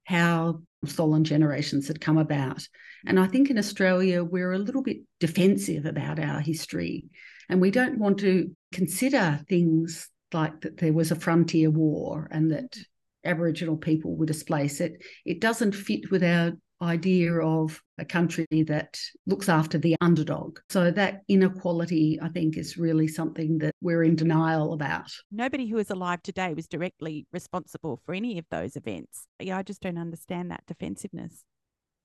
how 0.04 0.62
stolen 0.84 1.24
generations 1.24 1.88
had 1.88 2.00
come 2.00 2.18
about. 2.18 2.66
And 3.06 3.18
I 3.18 3.26
think 3.26 3.50
in 3.50 3.58
Australia, 3.58 4.24
we're 4.24 4.52
a 4.52 4.58
little 4.58 4.82
bit 4.82 4.98
defensive 5.20 5.86
about 5.86 6.18
our 6.18 6.40
history 6.40 7.08
and 7.50 7.60
we 7.60 7.72
don't 7.72 7.98
want 7.98 8.18
to 8.20 8.54
consider 8.72 9.40
things 9.48 10.08
like 10.32 10.60
that 10.60 10.78
there 10.78 10.92
was 10.92 11.10
a 11.10 11.16
frontier 11.16 11.68
war 11.68 12.28
and 12.30 12.52
that 12.52 12.76
Aboriginal 13.24 13.76
people 13.76 14.16
were 14.16 14.24
displaced. 14.24 14.80
It 14.80 15.02
it 15.26 15.40
doesn't 15.40 15.74
fit 15.74 16.10
with 16.12 16.22
our 16.22 16.52
idea 16.82 17.34
of 17.34 17.80
a 17.98 18.04
country 18.04 18.46
that 18.66 18.98
looks 19.26 19.48
after 19.48 19.78
the 19.78 19.96
underdog. 20.00 20.58
So 20.70 20.90
that 20.90 21.22
inequality, 21.28 22.18
I 22.22 22.28
think, 22.28 22.56
is 22.56 22.78
really 22.78 23.08
something 23.08 23.58
that 23.58 23.74
we're 23.80 24.02
in 24.02 24.16
denial 24.16 24.72
about. 24.72 25.10
Nobody 25.30 25.68
who 25.68 25.78
is 25.78 25.90
alive 25.90 26.22
today 26.22 26.54
was 26.54 26.66
directly 26.66 27.26
responsible 27.32 28.00
for 28.04 28.14
any 28.14 28.38
of 28.38 28.46
those 28.50 28.76
events. 28.76 29.26
Yeah, 29.38 29.58
I 29.58 29.62
just 29.62 29.82
don't 29.82 29.98
understand 29.98 30.50
that 30.50 30.64
defensiveness. 30.66 31.44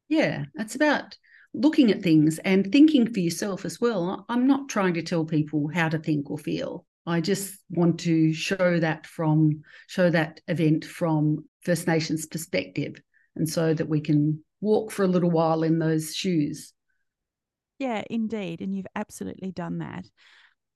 Yeah, 0.09 0.45
it's 0.55 0.75
about 0.75 1.17
looking 1.53 1.91
at 1.91 2.01
things 2.01 2.37
and 2.39 2.71
thinking 2.71 3.11
for 3.11 3.19
yourself 3.19 3.65
as 3.65 3.79
well. 3.79 4.25
I'm 4.29 4.45
not 4.45 4.69
trying 4.69 4.93
to 4.95 5.01
tell 5.01 5.25
people 5.25 5.69
how 5.73 5.89
to 5.89 5.97
think 5.97 6.29
or 6.29 6.37
feel. 6.37 6.85
I 7.07 7.21
just 7.21 7.59
want 7.69 7.99
to 8.01 8.33
show 8.33 8.79
that 8.79 9.05
from 9.05 9.61
show 9.87 10.09
that 10.09 10.41
event 10.47 10.85
from 10.85 11.45
First 11.63 11.87
Nations 11.87 12.25
perspective 12.25 12.95
and 13.35 13.47
so 13.47 13.73
that 13.73 13.87
we 13.87 14.01
can 14.01 14.43
walk 14.65 14.91
for 14.91 15.03
a 15.03 15.07
little 15.07 15.29
while 15.29 15.63
in 15.63 15.79
those 15.79 16.13
shoes. 16.13 16.73
Yeah, 17.77 18.03
indeed. 18.09 18.61
And 18.61 18.75
you've 18.75 18.87
absolutely 18.95 19.51
done 19.51 19.77
that. 19.77 20.05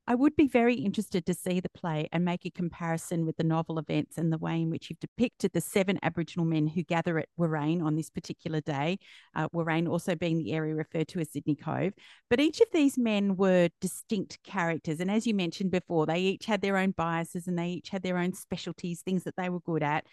I 0.05 0.15
would 0.15 0.35
be 0.35 0.47
very 0.47 0.73
interested 0.73 1.23
to 1.27 1.35
see 1.35 1.59
the 1.59 1.69
play 1.69 2.09
and 2.11 2.25
make 2.25 2.43
a 2.43 2.49
comparison 2.49 3.27
with 3.27 3.37
the 3.37 3.43
novel 3.43 3.77
events 3.77 4.17
and 4.17 4.33
the 4.33 4.39
way 4.39 4.59
in 4.59 4.71
which 4.71 4.89
you've 4.89 4.99
depicted 4.99 5.53
the 5.53 5.61
seven 5.61 5.99
Aboriginal 6.01 6.47
men 6.47 6.65
who 6.65 6.81
gather 6.81 7.19
at 7.19 7.29
Warrain 7.37 7.83
on 7.83 7.95
this 7.95 8.09
particular 8.09 8.59
day, 8.59 8.97
uh, 9.35 9.47
Warrain 9.53 9.87
also 9.87 10.15
being 10.15 10.39
the 10.39 10.53
area 10.53 10.73
referred 10.73 11.09
to 11.09 11.19
as 11.19 11.31
Sydney 11.31 11.55
Cove. 11.55 11.93
But 12.27 12.39
each 12.39 12.59
of 12.59 12.67
these 12.73 12.97
men 12.97 13.35
were 13.35 13.69
distinct 13.81 14.41
characters. 14.43 14.99
And 14.99 15.11
as 15.11 15.27
you 15.27 15.35
mentioned 15.35 15.69
before, 15.69 16.07
they 16.07 16.21
each 16.21 16.47
had 16.47 16.61
their 16.61 16.77
own 16.77 16.91
biases 16.91 17.47
and 17.47 17.57
they 17.57 17.69
each 17.69 17.89
had 17.89 18.01
their 18.01 18.17
own 18.17 18.33
specialties, 18.33 19.01
things 19.01 19.25
that 19.25 19.35
they 19.37 19.49
were 19.49 19.59
good 19.59 19.83
at. 19.83 20.07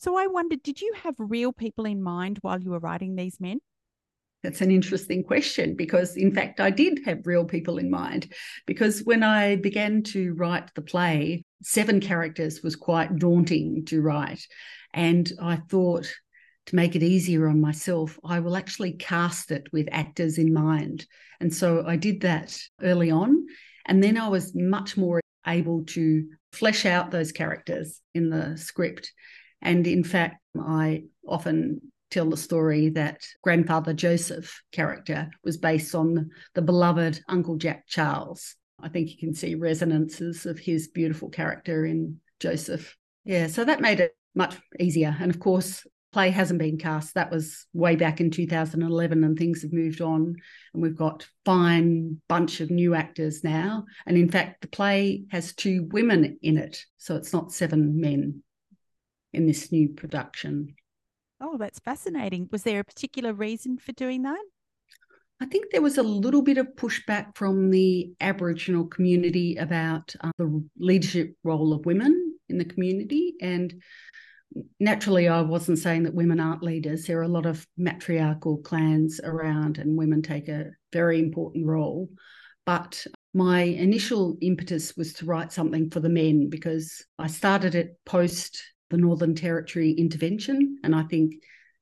So 0.00 0.16
I 0.16 0.28
wondered, 0.28 0.62
did 0.62 0.80
you 0.80 0.94
have 1.02 1.14
real 1.18 1.52
people 1.52 1.84
in 1.84 2.02
mind 2.02 2.38
while 2.40 2.58
you 2.58 2.70
were 2.70 2.78
writing 2.78 3.16
these 3.16 3.38
men? 3.38 3.58
That's 4.42 4.62
an 4.62 4.70
interesting 4.70 5.22
question 5.22 5.76
because, 5.76 6.16
in 6.16 6.34
fact, 6.34 6.58
I 6.58 6.70
did 6.70 7.00
have 7.04 7.26
real 7.26 7.44
people 7.44 7.76
in 7.76 7.90
mind. 7.90 8.32
Because 8.66 9.00
when 9.00 9.22
I 9.22 9.56
began 9.56 10.02
to 10.04 10.32
write 10.32 10.74
the 10.74 10.80
play, 10.80 11.44
seven 11.62 12.00
characters 12.00 12.62
was 12.62 12.76
quite 12.76 13.16
daunting 13.16 13.84
to 13.88 14.00
write. 14.00 14.46
And 14.94 15.30
I 15.38 15.56
thought 15.56 16.10
to 16.66 16.76
make 16.76 16.96
it 16.96 17.02
easier 17.02 17.46
on 17.46 17.60
myself, 17.60 18.18
I 18.24 18.40
will 18.40 18.56
actually 18.56 18.92
cast 18.92 19.50
it 19.50 19.66
with 19.70 19.86
actors 19.92 20.38
in 20.38 20.54
mind. 20.54 21.04
And 21.40 21.54
so 21.54 21.84
I 21.86 21.96
did 21.96 22.22
that 22.22 22.58
early 22.80 23.10
on. 23.10 23.44
And 23.84 24.02
then 24.02 24.16
I 24.16 24.28
was 24.28 24.54
much 24.54 24.96
more 24.96 25.20
able 25.46 25.84
to 25.88 26.26
flesh 26.52 26.86
out 26.86 27.10
those 27.10 27.32
characters 27.32 28.00
in 28.14 28.30
the 28.30 28.56
script. 28.56 29.12
And 29.62 29.86
in 29.86 30.04
fact, 30.04 30.40
I 30.58 31.04
often 31.26 31.80
tell 32.10 32.28
the 32.28 32.36
story 32.36 32.90
that 32.90 33.22
grandfather 33.42 33.92
Joseph 33.92 34.62
character 34.72 35.30
was 35.44 35.56
based 35.56 35.94
on 35.94 36.30
the 36.54 36.62
beloved 36.62 37.20
Uncle 37.28 37.56
Jack 37.56 37.86
Charles. 37.86 38.56
I 38.82 38.88
think 38.88 39.10
you 39.10 39.18
can 39.18 39.34
see 39.34 39.54
resonances 39.54 40.46
of 40.46 40.58
his 40.58 40.88
beautiful 40.88 41.28
character 41.28 41.84
in 41.84 42.18
Joseph. 42.40 42.96
Yeah, 43.24 43.46
so 43.46 43.64
that 43.64 43.80
made 43.80 44.00
it 44.00 44.16
much 44.34 44.56
easier. 44.78 45.16
And 45.20 45.30
of 45.30 45.38
course, 45.38 45.86
play 46.12 46.30
hasn't 46.30 46.58
been 46.58 46.78
cast. 46.78 47.14
That 47.14 47.30
was 47.30 47.66
way 47.72 47.94
back 47.94 48.20
in 48.20 48.30
2011, 48.30 49.22
and 49.22 49.38
things 49.38 49.62
have 49.62 49.72
moved 49.72 50.00
on. 50.00 50.34
And 50.72 50.82
we've 50.82 50.96
got 50.96 51.28
fine 51.44 52.20
bunch 52.28 52.60
of 52.60 52.70
new 52.70 52.94
actors 52.94 53.44
now. 53.44 53.84
And 54.06 54.16
in 54.16 54.30
fact, 54.30 54.62
the 54.62 54.68
play 54.68 55.24
has 55.30 55.54
two 55.54 55.86
women 55.92 56.38
in 56.42 56.56
it, 56.56 56.78
so 56.96 57.16
it's 57.16 57.32
not 57.32 57.52
seven 57.52 58.00
men 58.00 58.42
in 59.32 59.46
this 59.46 59.70
new 59.72 59.88
production. 59.88 60.74
Oh, 61.40 61.56
that's 61.56 61.78
fascinating. 61.78 62.48
Was 62.52 62.64
there 62.64 62.80
a 62.80 62.84
particular 62.84 63.32
reason 63.32 63.78
for 63.78 63.92
doing 63.92 64.22
that? 64.22 64.42
I 65.42 65.46
think 65.46 65.70
there 65.70 65.80
was 65.80 65.96
a 65.96 66.02
little 66.02 66.42
bit 66.42 66.58
of 66.58 66.76
pushback 66.76 67.34
from 67.34 67.70
the 67.70 68.12
Aboriginal 68.20 68.84
community 68.86 69.56
about 69.56 70.14
uh, 70.20 70.30
the 70.36 70.62
leadership 70.78 71.34
role 71.44 71.72
of 71.72 71.86
women 71.86 72.34
in 72.50 72.58
the 72.58 72.64
community. 72.64 73.36
And 73.40 73.82
naturally, 74.78 75.28
I 75.28 75.40
wasn't 75.40 75.78
saying 75.78 76.02
that 76.02 76.14
women 76.14 76.40
aren't 76.40 76.62
leaders. 76.62 77.06
There 77.06 77.18
are 77.20 77.22
a 77.22 77.28
lot 77.28 77.46
of 77.46 77.66
matriarchal 77.78 78.58
clans 78.58 79.18
around, 79.24 79.78
and 79.78 79.96
women 79.96 80.20
take 80.20 80.48
a 80.48 80.72
very 80.92 81.18
important 81.18 81.66
role. 81.66 82.10
But 82.66 83.06
my 83.32 83.62
initial 83.62 84.36
impetus 84.42 84.94
was 84.94 85.14
to 85.14 85.24
write 85.24 85.52
something 85.52 85.88
for 85.88 86.00
the 86.00 86.10
men 86.10 86.50
because 86.50 87.02
I 87.18 87.28
started 87.28 87.74
it 87.74 87.96
post 88.04 88.62
the 88.90 88.96
Northern 88.96 89.34
Territory 89.34 89.92
intervention. 89.92 90.78
And 90.84 90.94
I 90.94 91.04
think 91.04 91.34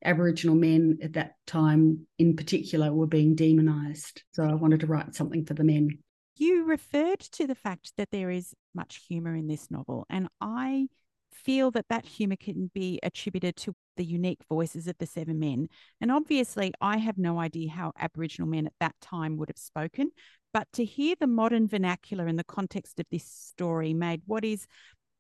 Aboriginal 0.05 0.55
men 0.55 0.99
at 1.03 1.15
that 1.15 1.35
time 1.47 2.07
in 2.19 2.37
particular 2.37 2.93
were 2.93 3.07
being 3.07 3.35
demonised. 3.35 4.23
So 4.33 4.45
I 4.45 4.55
wanted 4.55 4.81
to 4.81 4.87
write 4.87 5.15
something 5.15 5.45
for 5.45 5.55
the 5.55 5.65
men. 5.65 5.99
You 6.37 6.65
referred 6.65 7.21
to 7.33 7.49
the 7.49 7.57
fact 7.57 7.93
that 7.97 8.11
there 8.13 8.31
is 8.31 8.55
much 8.75 9.01
humour 9.09 9.35
in 9.35 9.49
this 9.49 9.71
novel, 9.73 10.07
and 10.09 10.29
I 10.41 10.87
feel 11.33 11.71
that 11.73 11.89
that 11.89 12.07
humour 12.07 12.37
can 12.37 12.71
be 12.73 13.01
attributed 13.03 13.57
to 13.57 13.75
the 13.97 14.05
unique 14.05 14.41
voices 14.49 14.87
of 14.87 14.97
the 14.99 15.07
seven 15.07 15.41
men. 15.41 15.69
And 16.01 16.13
obviously, 16.13 16.73
I 16.81 16.99
have 16.99 17.19
no 17.19 17.41
idea 17.41 17.71
how 17.71 17.93
Aboriginal 17.99 18.49
men 18.49 18.67
at 18.67 18.73
that 18.79 18.95
time 19.01 19.37
would 19.37 19.49
have 19.49 19.59
spoken, 19.59 20.11
but 20.55 20.69
to 20.75 20.85
hear 20.85 21.17
the 21.19 21.27
modern 21.27 21.67
vernacular 21.67 22.29
in 22.29 22.37
the 22.37 22.45
context 22.45 23.01
of 23.01 23.07
this 23.11 23.25
story 23.25 23.93
made 23.93 24.23
what 24.27 24.45
is 24.45 24.67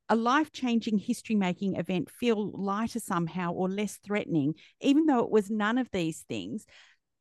a 0.09 0.17
life 0.17 0.53
changing 0.53 0.99
history 0.99 1.35
making 1.35 1.77
event 1.77 2.11
feel 2.11 2.51
lighter 2.53 3.01
somehow 3.01 3.53
or 3.53 3.69
less 3.69 3.99
threatening, 4.05 4.55
even 4.81 5.07
though 5.07 5.21
it 5.21 5.31
was 5.31 5.51
none 5.51 5.79
of 5.79 5.89
these 5.93 6.25
things. 6.29 6.67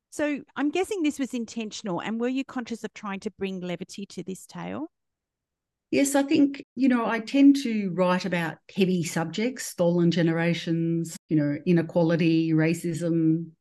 So 0.10 0.42
I'm 0.56 0.70
guessing 0.70 1.04
this 1.04 1.20
was 1.20 1.34
intentional. 1.34 2.02
And 2.02 2.20
were 2.20 2.30
you 2.30 2.46
conscious 2.46 2.84
of 2.84 2.94
trying 2.94 3.20
to 3.22 3.32
bring 3.32 3.60
levity 3.60 4.06
to 4.08 4.24
this 4.24 4.46
tale? 4.46 4.88
Yes, 5.92 6.16
I 6.16 6.24
think, 6.24 6.66
you 6.76 6.90
know, 6.90 7.06
I 7.06 7.20
tend 7.20 7.58
to 7.64 7.92
write 7.94 8.26
about 8.26 8.58
heavy 8.76 9.04
subjects, 9.04 9.66
stolen 9.68 10.12
generations, 10.12 11.16
you 11.30 11.38
know, 11.38 11.58
inequality, 11.66 12.52
racism, 12.52 13.52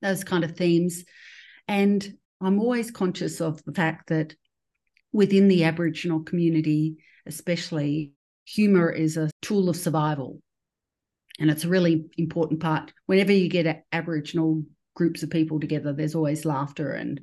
those 0.00 0.22
kind 0.22 0.44
of 0.44 0.56
themes. 0.56 1.04
And 1.66 2.16
I'm 2.40 2.60
always 2.60 2.90
conscious 2.90 3.40
of 3.40 3.62
the 3.64 3.72
fact 3.72 4.08
that 4.08 4.34
within 5.12 5.48
the 5.48 5.64
Aboriginal 5.64 6.20
community, 6.20 6.98
especially, 7.26 8.12
humor 8.44 8.90
is 8.90 9.16
a 9.16 9.30
tool 9.42 9.68
of 9.68 9.76
survival. 9.76 10.40
And 11.38 11.50
it's 11.50 11.64
a 11.64 11.68
really 11.68 12.06
important 12.18 12.60
part. 12.60 12.92
Whenever 13.06 13.32
you 13.32 13.48
get 13.48 13.84
Aboriginal 13.92 14.62
groups 14.94 15.22
of 15.22 15.30
people 15.30 15.58
together, 15.60 15.92
there's 15.92 16.14
always 16.14 16.44
laughter 16.44 16.92
and 16.92 17.20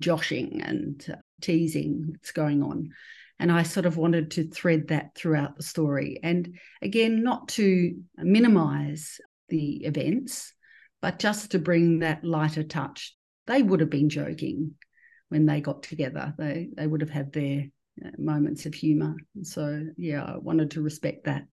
joshing 0.00 0.60
and 0.62 1.04
uh, 1.10 1.16
teasing 1.40 2.08
that's 2.12 2.32
going 2.32 2.62
on. 2.62 2.90
And 3.38 3.52
I 3.52 3.62
sort 3.62 3.86
of 3.86 3.96
wanted 3.96 4.32
to 4.32 4.48
thread 4.48 4.88
that 4.88 5.14
throughout 5.14 5.56
the 5.56 5.62
story. 5.62 6.20
And 6.22 6.58
again, 6.82 7.22
not 7.22 7.48
to 7.50 7.94
minimize 8.16 9.20
the 9.48 9.84
events, 9.84 10.52
but 11.02 11.18
just 11.18 11.52
to 11.52 11.58
bring 11.58 12.00
that 12.00 12.24
lighter 12.24 12.62
touch. 12.62 13.14
They 13.46 13.62
would 13.62 13.80
have 13.80 13.90
been 13.90 14.08
joking 14.08 14.74
when 15.28 15.46
they 15.46 15.60
got 15.60 15.82
together. 15.82 16.34
They 16.36 16.68
they 16.74 16.86
would 16.86 17.00
have 17.00 17.10
had 17.10 17.32
their 17.32 17.66
moments 18.18 18.66
of 18.66 18.74
humor. 18.74 19.14
So, 19.42 19.86
yeah, 19.96 20.22
I 20.24 20.36
wanted 20.38 20.72
to 20.72 20.82
respect 20.82 21.24
that. 21.24 21.44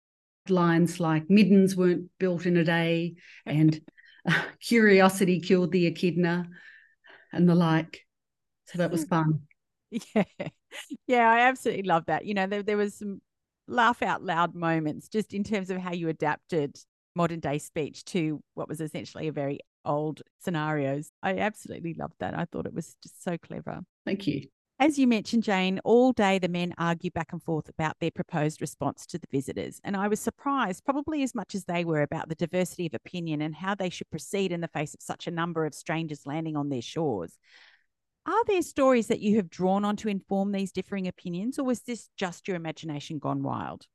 Lines 0.49 0.99
like 0.99 1.29
middens 1.29 1.75
weren't 1.75 2.09
built 2.19 2.45
in 2.45 2.57
a 2.57 2.63
day 2.63 3.15
and 3.45 3.79
uh, 4.27 4.43
curiosity 4.61 5.39
killed 5.39 5.71
the 5.71 5.87
echidna 5.87 6.49
and 7.31 7.47
the 7.47 7.55
like. 7.55 8.01
So 8.67 8.77
that 8.79 8.91
was 8.91 9.05
fun. 9.05 9.41
Yeah. 10.15 10.23
Yeah, 11.05 11.29
I 11.29 11.41
absolutely 11.41 11.83
love 11.83 12.05
that. 12.07 12.25
You 12.25 12.33
know, 12.33 12.47
there, 12.47 12.63
there 12.63 12.77
was 12.77 12.97
some 12.97 13.21
laugh 13.67 14.01
out 14.01 14.23
loud 14.23 14.55
moments 14.55 15.07
just 15.07 15.33
in 15.33 15.43
terms 15.43 15.69
of 15.69 15.77
how 15.77 15.93
you 15.93 16.09
adapted 16.09 16.75
modern 17.15 17.39
day 17.39 17.59
speech 17.59 18.03
to 18.05 18.41
what 18.55 18.67
was 18.67 18.81
essentially 18.81 19.27
a 19.27 19.31
very 19.31 19.59
old 19.85 20.21
scenarios. 20.39 21.11
I 21.21 21.37
absolutely 21.37 21.93
loved 21.93 22.15
that. 22.19 22.37
I 22.37 22.45
thought 22.45 22.65
it 22.65 22.73
was 22.73 22.95
just 23.03 23.23
so 23.23 23.37
clever. 23.37 23.81
Thank 24.05 24.27
you. 24.27 24.47
As 24.83 24.99
you 24.99 25.07
mentioned, 25.07 25.43
Jane, 25.43 25.79
all 25.85 26.11
day 26.11 26.39
the 26.39 26.49
men 26.49 26.73
argue 26.77 27.09
back 27.09 27.31
and 27.31 27.41
forth 27.41 27.69
about 27.69 27.95
their 28.01 28.11
proposed 28.11 28.59
response 28.59 29.05
to 29.05 29.17
the 29.17 29.29
visitors. 29.31 29.79
And 29.85 29.95
I 29.95 30.09
was 30.09 30.19
surprised, 30.19 30.83
probably 30.83 31.23
as 31.23 31.33
much 31.33 31.55
as 31.55 31.63
they 31.63 31.85
were, 31.85 32.01
about 32.01 32.27
the 32.27 32.35
diversity 32.35 32.87
of 32.87 32.93
opinion 32.93 33.41
and 33.41 33.55
how 33.55 33.75
they 33.75 33.89
should 33.89 34.09
proceed 34.09 34.51
in 34.51 34.59
the 34.59 34.67
face 34.67 34.93
of 34.93 35.01
such 35.01 35.25
a 35.25 35.31
number 35.31 35.65
of 35.65 35.73
strangers 35.73 36.27
landing 36.27 36.57
on 36.57 36.67
their 36.67 36.81
shores. 36.81 37.37
Are 38.25 38.43
there 38.45 38.61
stories 38.61 39.07
that 39.07 39.21
you 39.21 39.37
have 39.37 39.49
drawn 39.49 39.85
on 39.85 39.95
to 39.95 40.09
inform 40.09 40.51
these 40.51 40.73
differing 40.73 41.07
opinions, 41.07 41.57
or 41.57 41.63
was 41.63 41.83
this 41.83 42.09
just 42.17 42.49
your 42.49 42.57
imagination 42.57 43.19
gone 43.19 43.41
wild? 43.41 43.87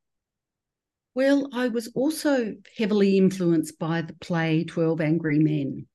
Well, 1.14 1.50
I 1.52 1.68
was 1.68 1.88
also 1.94 2.54
heavily 2.78 3.18
influenced 3.18 3.78
by 3.78 4.00
the 4.00 4.14
play 4.14 4.64
12 4.64 5.02
Angry 5.02 5.38
Men. 5.38 5.86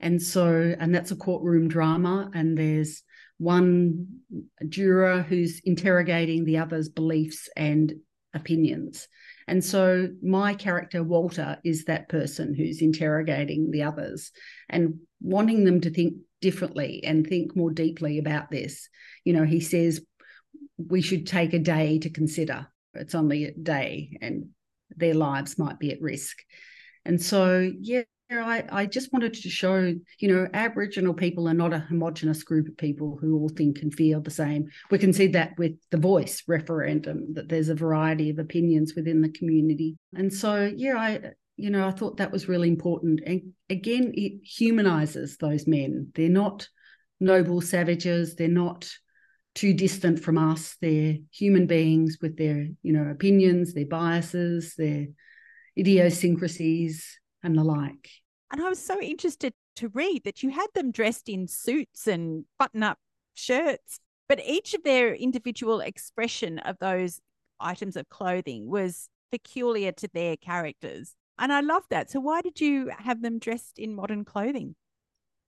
And 0.00 0.20
so, 0.20 0.74
and 0.76 0.92
that's 0.92 1.12
a 1.12 1.16
courtroom 1.16 1.68
drama, 1.68 2.32
and 2.34 2.58
there's 2.58 3.04
one 3.38 4.20
juror 4.68 5.22
who's 5.22 5.60
interrogating 5.64 6.44
the 6.44 6.58
other's 6.58 6.88
beliefs 6.88 7.48
and 7.56 7.92
opinions. 8.34 9.08
And 9.46 9.64
so 9.64 10.08
my 10.22 10.54
character, 10.54 11.02
Walter, 11.02 11.58
is 11.64 11.84
that 11.84 12.08
person 12.08 12.54
who's 12.54 12.80
interrogating 12.80 13.70
the 13.70 13.82
others 13.82 14.32
and 14.68 15.00
wanting 15.20 15.64
them 15.64 15.80
to 15.82 15.90
think 15.90 16.14
differently 16.40 17.02
and 17.04 17.26
think 17.26 17.56
more 17.56 17.70
deeply 17.70 18.18
about 18.18 18.50
this. 18.50 18.88
You 19.24 19.34
know, 19.34 19.44
he 19.44 19.60
says 19.60 20.00
we 20.76 21.00
should 21.00 21.26
take 21.26 21.52
a 21.52 21.58
day 21.58 21.98
to 22.00 22.10
consider. 22.10 22.66
It's 22.94 23.14
only 23.14 23.44
a 23.44 23.52
day 23.52 24.18
and 24.20 24.48
their 24.96 25.14
lives 25.14 25.58
might 25.58 25.78
be 25.78 25.92
at 25.92 26.00
risk. 26.00 26.38
And 27.04 27.20
so, 27.20 27.70
yeah, 27.80 28.02
I, 28.30 28.64
I 28.70 28.86
just 28.86 29.12
wanted 29.12 29.34
to 29.34 29.50
show, 29.50 29.94
you 30.18 30.28
know, 30.28 30.48
Aboriginal 30.54 31.14
people 31.14 31.48
are 31.48 31.54
not 31.54 31.74
a 31.74 31.78
homogenous 31.78 32.42
group 32.42 32.68
of 32.68 32.76
people 32.76 33.18
who 33.20 33.38
all 33.38 33.48
think 33.50 33.82
and 33.82 33.92
feel 33.92 34.20
the 34.20 34.30
same. 34.30 34.68
We 34.90 34.98
can 34.98 35.12
see 35.12 35.28
that 35.28 35.52
with 35.58 35.72
the 35.90 35.98
voice 35.98 36.42
referendum, 36.46 37.34
that 37.34 37.48
there's 37.48 37.68
a 37.68 37.74
variety 37.74 38.30
of 38.30 38.38
opinions 38.38 38.94
within 38.96 39.20
the 39.20 39.28
community. 39.28 39.96
And 40.14 40.32
so, 40.32 40.72
yeah, 40.74 40.96
I, 40.96 41.20
you 41.56 41.70
know, 41.70 41.86
I 41.86 41.90
thought 41.90 42.16
that 42.16 42.32
was 42.32 42.48
really 42.48 42.68
important. 42.68 43.20
And 43.26 43.52
again, 43.68 44.12
it 44.14 44.40
humanizes 44.42 45.36
those 45.36 45.66
men. 45.66 46.10
They're 46.14 46.28
not 46.28 46.68
noble 47.20 47.60
savages. 47.60 48.34
They're 48.34 48.48
not 48.48 48.90
too 49.54 49.72
distant 49.74 50.18
from 50.18 50.38
us. 50.38 50.76
They're 50.80 51.16
human 51.30 51.66
beings 51.66 52.18
with 52.20 52.36
their, 52.36 52.68
you 52.82 52.92
know, 52.92 53.10
opinions, 53.10 53.74
their 53.74 53.86
biases, 53.86 54.74
their 54.76 55.06
idiosyncrasies, 55.78 57.18
and 57.44 57.56
the 57.56 57.64
like. 57.64 58.10
And 58.50 58.62
I 58.62 58.68
was 58.68 58.84
so 58.84 59.00
interested 59.00 59.52
to 59.76 59.88
read 59.88 60.24
that 60.24 60.42
you 60.42 60.50
had 60.50 60.68
them 60.74 60.90
dressed 60.90 61.28
in 61.28 61.48
suits 61.48 62.06
and 62.06 62.44
button 62.58 62.82
up 62.82 62.98
shirts, 63.34 64.00
but 64.28 64.40
each 64.44 64.74
of 64.74 64.82
their 64.82 65.14
individual 65.14 65.80
expression 65.80 66.58
of 66.60 66.78
those 66.80 67.20
items 67.60 67.96
of 67.96 68.08
clothing 68.08 68.68
was 68.68 69.08
peculiar 69.30 69.92
to 69.92 70.08
their 70.12 70.36
characters. 70.36 71.14
And 71.38 71.52
I 71.52 71.60
love 71.60 71.82
that. 71.90 72.10
So, 72.10 72.20
why 72.20 72.40
did 72.40 72.60
you 72.60 72.90
have 72.96 73.22
them 73.22 73.38
dressed 73.38 73.78
in 73.78 73.94
modern 73.94 74.24
clothing? 74.24 74.76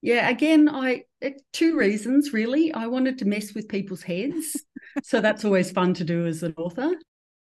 Yeah, 0.03 0.29
again, 0.29 0.69
I 0.69 1.05
two 1.53 1.77
reasons 1.77 2.33
really. 2.33 2.73
I 2.73 2.87
wanted 2.87 3.19
to 3.19 3.25
mess 3.25 3.55
with 3.55 3.69
people's 3.69 4.03
heads. 4.03 4.65
so 5.03 5.21
that's 5.21 5.45
always 5.45 5.71
fun 5.71 5.95
to 5.95 6.05
do 6.05 6.27
as 6.27 6.43
an 6.43 6.55
author. 6.57 6.93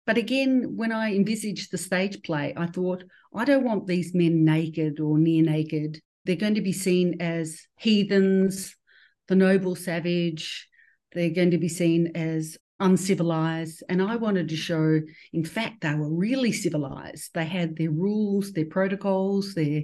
But 0.07 0.17
again, 0.17 0.77
when 0.77 0.93
I 0.93 1.13
envisaged 1.13 1.69
the 1.69 1.77
stage 1.77 2.23
play, 2.23 2.53
I 2.55 2.67
thought, 2.67 3.03
I 3.35 3.43
don't 3.43 3.65
want 3.65 3.85
these 3.85 4.15
men 4.15 4.45
naked 4.45 5.01
or 5.01 5.19
near 5.19 5.43
naked. 5.43 5.99
They're 6.25 6.37
going 6.37 6.55
to 6.55 6.61
be 6.61 6.71
seen 6.71 7.21
as 7.21 7.61
heathens, 7.77 8.73
the 9.27 9.35
noble 9.35 9.75
savage. 9.75 10.69
They're 11.11 11.31
going 11.31 11.51
to 11.51 11.57
be 11.57 11.67
seen 11.67 12.13
as 12.15 12.57
uncivilized. 12.79 13.83
And 13.89 14.01
I 14.01 14.15
wanted 14.15 14.47
to 14.49 14.55
show, 14.55 15.01
in 15.33 15.43
fact, 15.43 15.81
they 15.81 15.93
were 15.93 16.09
really 16.09 16.53
civilized. 16.53 17.31
They 17.33 17.45
had 17.45 17.75
their 17.75 17.91
rules, 17.91 18.53
their 18.53 18.65
protocols, 18.65 19.55
their 19.55 19.81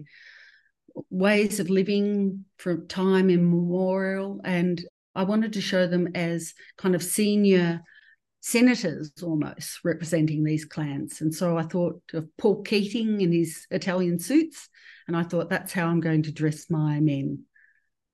ways 1.09 1.59
of 1.59 1.69
living 1.69 2.45
from 2.57 2.87
time 2.87 3.29
immemorial. 3.29 4.39
And 4.45 4.81
I 5.15 5.23
wanted 5.23 5.51
to 5.53 5.61
show 5.61 5.85
them 5.85 6.15
as 6.15 6.53
kind 6.77 6.95
of 6.95 7.03
senior 7.03 7.81
senators 8.43 9.09
almost 9.23 9.79
representing 9.85 10.43
these 10.43 10.65
clans. 10.65 11.21
And 11.21 11.33
so 11.33 11.57
I 11.57 11.63
thought 11.63 12.01
of 12.13 12.27
Paul 12.37 12.61
Keating 12.61 13.21
in 13.21 13.31
his 13.31 13.65
Italian 13.71 14.19
suits. 14.19 14.67
And 15.07 15.15
I 15.15 15.23
thought 15.23 15.49
that's 15.49 15.71
how 15.71 15.87
I'm 15.87 16.01
going 16.01 16.23
to 16.23 16.31
dress 16.33 16.69
my 16.69 16.99
men. 16.99 17.45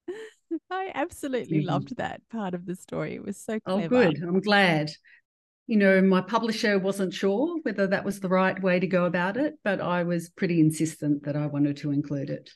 I 0.70 0.92
absolutely 0.94 1.60
mm-hmm. 1.60 1.70
loved 1.70 1.98
that 1.98 2.22
part 2.30 2.54
of 2.54 2.68
the 2.68 2.76
story. 2.76 3.16
It 3.16 3.26
was 3.26 3.38
so 3.38 3.56
oh, 3.66 3.80
clever. 3.80 3.96
Oh, 3.96 4.12
good. 4.12 4.22
I'm 4.22 4.40
glad. 4.40 4.92
You 5.66 5.78
know, 5.78 6.00
my 6.00 6.22
publisher 6.22 6.78
wasn't 6.78 7.14
sure 7.14 7.58
whether 7.64 7.88
that 7.88 8.06
was 8.06 8.20
the 8.20 8.30
right 8.30 8.60
way 8.62 8.80
to 8.80 8.88
go 8.88 9.06
about 9.06 9.36
it, 9.36 9.56
but 9.64 9.82
I 9.82 10.04
was 10.04 10.30
pretty 10.30 10.60
insistent 10.60 11.24
that 11.24 11.36
I 11.36 11.48
wanted 11.48 11.78
to 11.78 11.92
include 11.92 12.30
it. 12.30 12.52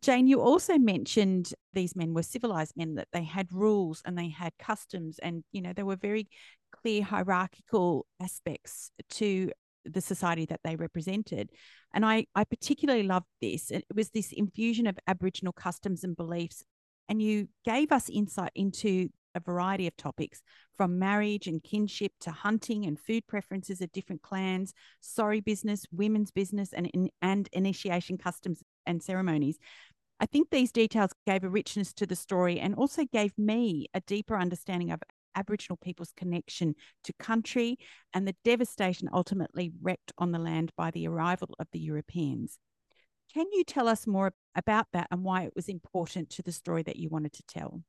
Jane, 0.00 0.26
you 0.26 0.40
also 0.40 0.78
mentioned 0.78 1.52
these 1.74 1.94
men 1.94 2.14
were 2.14 2.22
civilized 2.22 2.74
men, 2.76 2.94
that 2.94 3.08
they 3.12 3.24
had 3.24 3.52
rules 3.52 4.02
and 4.04 4.16
they 4.16 4.30
had 4.30 4.52
customs, 4.58 5.18
and 5.18 5.44
you 5.52 5.60
know, 5.60 5.72
there 5.74 5.86
were 5.86 5.96
very 5.96 6.28
clear 6.72 7.02
hierarchical 7.02 8.06
aspects 8.20 8.90
to 9.10 9.50
the 9.84 10.00
society 10.00 10.46
that 10.46 10.60
they 10.64 10.76
represented. 10.76 11.50
And 11.92 12.06
I, 12.06 12.26
I 12.34 12.44
particularly 12.44 13.02
loved 13.02 13.26
this. 13.40 13.70
It 13.70 13.84
was 13.94 14.10
this 14.10 14.32
infusion 14.32 14.86
of 14.86 14.98
Aboriginal 15.06 15.52
customs 15.52 16.04
and 16.04 16.16
beliefs. 16.16 16.64
And 17.08 17.20
you 17.20 17.48
gave 17.64 17.92
us 17.92 18.08
insight 18.08 18.52
into 18.54 19.08
a 19.34 19.40
variety 19.40 19.86
of 19.86 19.96
topics 19.96 20.42
from 20.76 20.98
marriage 20.98 21.46
and 21.46 21.62
kinship 21.62 22.12
to 22.20 22.30
hunting 22.30 22.86
and 22.86 22.98
food 22.98 23.26
preferences 23.26 23.80
of 23.80 23.92
different 23.92 24.22
clans, 24.22 24.72
sorry 25.00 25.40
business, 25.40 25.84
women's 25.90 26.30
business, 26.30 26.72
and, 26.72 26.90
and 27.20 27.48
initiation 27.52 28.18
customs 28.18 28.62
and 28.86 29.02
ceremonies. 29.02 29.58
I 30.22 30.26
think 30.26 30.50
these 30.50 30.70
details 30.70 31.10
gave 31.26 31.42
a 31.42 31.48
richness 31.48 31.92
to 31.94 32.06
the 32.06 32.14
story 32.14 32.60
and 32.60 32.76
also 32.76 33.04
gave 33.04 33.36
me 33.36 33.88
a 33.92 34.00
deeper 34.02 34.38
understanding 34.38 34.92
of 34.92 35.02
Aboriginal 35.34 35.76
people's 35.82 36.12
connection 36.16 36.76
to 37.02 37.12
country 37.14 37.76
and 38.14 38.28
the 38.28 38.36
devastation 38.44 39.08
ultimately 39.12 39.72
wreaked 39.82 40.12
on 40.18 40.30
the 40.30 40.38
land 40.38 40.70
by 40.76 40.92
the 40.92 41.08
arrival 41.08 41.48
of 41.58 41.66
the 41.72 41.80
Europeans. 41.80 42.60
Can 43.34 43.46
you 43.52 43.64
tell 43.64 43.88
us 43.88 44.06
more 44.06 44.32
about 44.54 44.86
that 44.92 45.08
and 45.10 45.24
why 45.24 45.42
it 45.42 45.54
was 45.56 45.68
important 45.68 46.30
to 46.30 46.42
the 46.42 46.52
story 46.52 46.84
that 46.84 46.96
you 46.96 47.08
wanted 47.08 47.32
to 47.32 47.42
tell? 47.48 47.82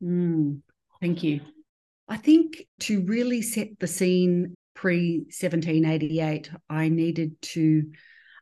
Mm, 0.00 0.60
thank 1.00 1.24
you. 1.24 1.40
I 2.06 2.16
think 2.16 2.64
to 2.80 3.00
really 3.06 3.42
set 3.42 3.80
the 3.80 3.88
scene 3.88 4.54
pre 4.76 5.24
1788, 5.30 6.48
I 6.70 6.88
needed 6.90 7.42
to 7.42 7.90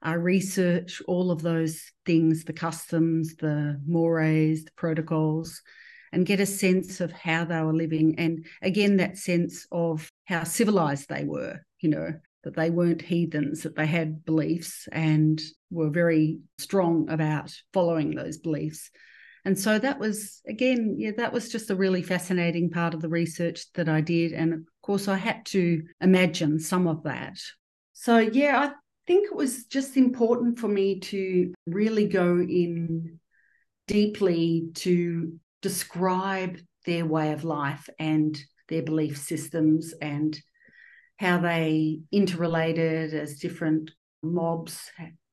uh, 0.06 0.16
research 0.16 1.02
all 1.06 1.30
of 1.30 1.42
those 1.42 1.82
things 2.06 2.44
the 2.44 2.52
customs, 2.52 3.36
the 3.36 3.80
mores, 3.86 4.64
the 4.64 4.72
protocols, 4.76 5.62
and 6.12 6.26
get 6.26 6.40
a 6.40 6.46
sense 6.46 7.00
of 7.00 7.12
how 7.12 7.44
they 7.44 7.60
were 7.60 7.74
living. 7.74 8.18
And 8.18 8.46
again, 8.62 8.96
that 8.96 9.18
sense 9.18 9.66
of 9.70 10.10
how 10.24 10.44
civilized 10.44 11.08
they 11.08 11.24
were, 11.24 11.60
you 11.80 11.90
know, 11.90 12.12
that 12.44 12.56
they 12.56 12.70
weren't 12.70 13.02
heathens, 13.02 13.62
that 13.62 13.76
they 13.76 13.86
had 13.86 14.24
beliefs 14.24 14.88
and 14.90 15.40
were 15.70 15.90
very 15.90 16.40
strong 16.58 17.08
about 17.10 17.54
following 17.72 18.14
those 18.14 18.38
beliefs. 18.38 18.90
And 19.44 19.58
so 19.58 19.78
that 19.78 19.98
was, 19.98 20.42
again, 20.46 20.96
yeah, 20.98 21.12
that 21.16 21.32
was 21.32 21.48
just 21.48 21.70
a 21.70 21.76
really 21.76 22.02
fascinating 22.02 22.70
part 22.70 22.92
of 22.92 23.00
the 23.00 23.08
research 23.08 23.72
that 23.74 23.88
I 23.88 24.00
did. 24.00 24.32
And 24.32 24.52
of 24.52 24.60
course, 24.82 25.08
I 25.08 25.16
had 25.16 25.46
to 25.46 25.82
imagine 26.00 26.58
some 26.58 26.86
of 26.86 27.04
that. 27.04 27.38
So, 27.92 28.18
yeah, 28.18 28.58
I 28.58 28.72
think 29.10 29.26
it 29.26 29.34
was 29.34 29.64
just 29.64 29.96
important 29.96 30.56
for 30.56 30.68
me 30.68 31.00
to 31.00 31.52
really 31.66 32.06
go 32.06 32.38
in 32.38 33.18
deeply 33.88 34.68
to 34.72 35.36
describe 35.62 36.56
their 36.86 37.04
way 37.04 37.32
of 37.32 37.42
life 37.42 37.88
and 37.98 38.38
their 38.68 38.84
belief 38.84 39.18
systems 39.18 39.92
and 40.00 40.38
how 41.18 41.38
they 41.38 41.98
interrelated 42.12 43.12
as 43.12 43.40
different 43.40 43.90
mobs, 44.22 44.80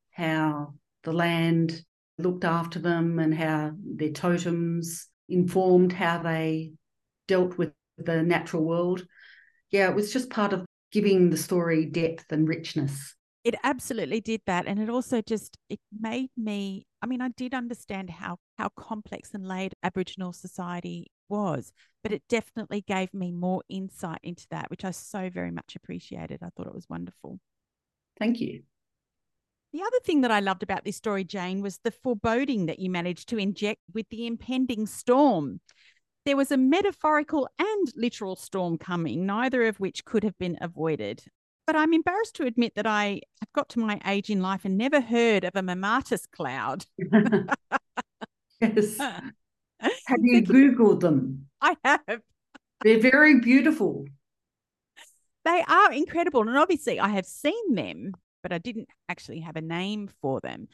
how 0.09 0.73
the 1.03 1.13
land 1.13 1.79
looked 2.17 2.45
after 2.45 2.79
them 2.79 3.19
and 3.19 3.31
how 3.31 3.73
their 3.77 4.09
totems 4.09 5.07
informed 5.29 5.93
how 5.93 6.17
they 6.17 6.71
dealt 7.27 7.59
with 7.59 7.73
the 7.99 8.23
natural 8.23 8.63
world. 8.63 9.05
Yeah, 9.69 9.87
it 9.87 9.95
was 9.95 10.11
just 10.11 10.31
part 10.31 10.51
of 10.51 10.65
giving 10.91 11.29
the 11.29 11.37
story 11.37 11.85
depth 11.85 12.31
and 12.31 12.47
richness 12.47 13.13
it 13.43 13.56
absolutely 13.63 14.19
did 14.19 14.41
that 14.45 14.65
and 14.67 14.80
it 14.80 14.89
also 14.89 15.21
just 15.21 15.58
it 15.69 15.80
made 15.97 16.30
me 16.36 16.86
i 17.02 17.06
mean 17.06 17.21
i 17.21 17.30
did 17.30 17.54
understand 17.54 18.10
how 18.10 18.38
how 18.58 18.69
complex 18.69 19.34
and 19.34 19.47
laid 19.47 19.73
aboriginal 19.84 20.34
society 20.34 21.08
was 21.30 21.71
but 22.04 22.12
it 22.12 22.23
definitely 22.30 22.82
gave 22.82 23.13
me 23.13 23.32
more 23.32 23.62
insight 23.69 24.19
into 24.23 24.45
that 24.50 24.69
which 24.69 24.84
i 24.84 24.91
so 24.91 25.30
very 25.30 25.52
much 25.52 25.76
appreciated 25.76 26.39
i 26.41 26.50
thought 26.56 26.67
it 26.67 26.76
was 26.76 26.89
wonderful 26.89 27.39
thank 28.19 28.39
you 28.39 28.63
the 29.73 29.82
other 29.82 30.00
thing 30.04 30.21
that 30.21 30.32
I 30.32 30.39
loved 30.39 30.63
about 30.63 30.86
this 30.86 30.95
story, 30.95 31.23
Jane, 31.23 31.62
was 31.62 31.80
the 31.84 31.91
foreboding 31.91 32.67
that 32.67 32.80
you 32.80 32.89
managed 32.89 33.30
to 33.30 33.38
inject 33.38 33.82
with 33.93 34.08
the 34.10 34.26
impending 34.26 34.88
storm. 34.88 35.60
There 36.26 36.38
was 36.38 36.52
a 36.52 36.58
metaphorical 36.58 37.50
and 37.60 37.88
literal 37.95 38.36
storm 38.36 38.78
coming, 38.78 39.26
neither 39.26 39.67
of 39.67 39.80
which 39.80 40.06
could 40.06 40.23
have 40.23 40.38
been 40.38 40.58
avoided. 40.62 41.23
But 41.67 41.75
I'm 41.75 41.93
embarrassed 41.93 42.36
to 42.38 42.45
admit 42.45 42.75
that 42.75 42.88
I 42.88 43.21
have 43.41 43.51
got 43.53 43.67
to 43.69 43.80
my 43.80 43.99
age 44.08 44.30
in 44.30 44.41
life 44.41 44.63
and 44.63 44.77
never 44.77 45.01
heard 45.01 45.43
of 45.43 45.51
a 45.56 45.62
mammatus 45.62 46.21
cloud. 46.32 46.86
yes. 48.62 48.97
Have 49.80 50.19
you 50.21 50.41
Googled 50.41 51.01
them? 51.01 51.47
I 51.62 51.75
have. 51.84 52.21
They're 52.84 53.01
very 53.01 53.41
beautiful. 53.41 54.06
They 55.43 55.63
are 55.67 55.91
incredible. 55.91 56.47
And 56.47 56.58
obviously, 56.58 56.99
I 56.99 57.10
have 57.10 57.25
seen 57.25 57.75
them, 57.75 58.13
but 58.43 58.51
I 58.51 58.58
didn't 58.58 58.89
actually 59.08 59.41
have 59.41 59.56
a 59.56 59.62
name 59.62 60.10
for 60.21 60.39
them. 60.41 60.67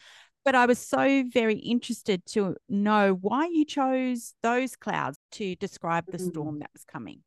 But 0.46 0.56
I 0.56 0.66
was 0.66 0.80
so 0.80 1.24
very 1.32 1.58
interested 1.58 2.26
to 2.28 2.56
know 2.70 3.18
why 3.20 3.48
you 3.52 3.66
chose 3.66 4.34
those 4.44 4.76
clouds 4.76 5.18
to 5.34 5.56
describe 5.56 6.06
the 6.08 6.18
mm. 6.18 6.30
storm 6.30 6.60
that 6.60 6.70
was 6.74 6.84
coming. 6.86 7.22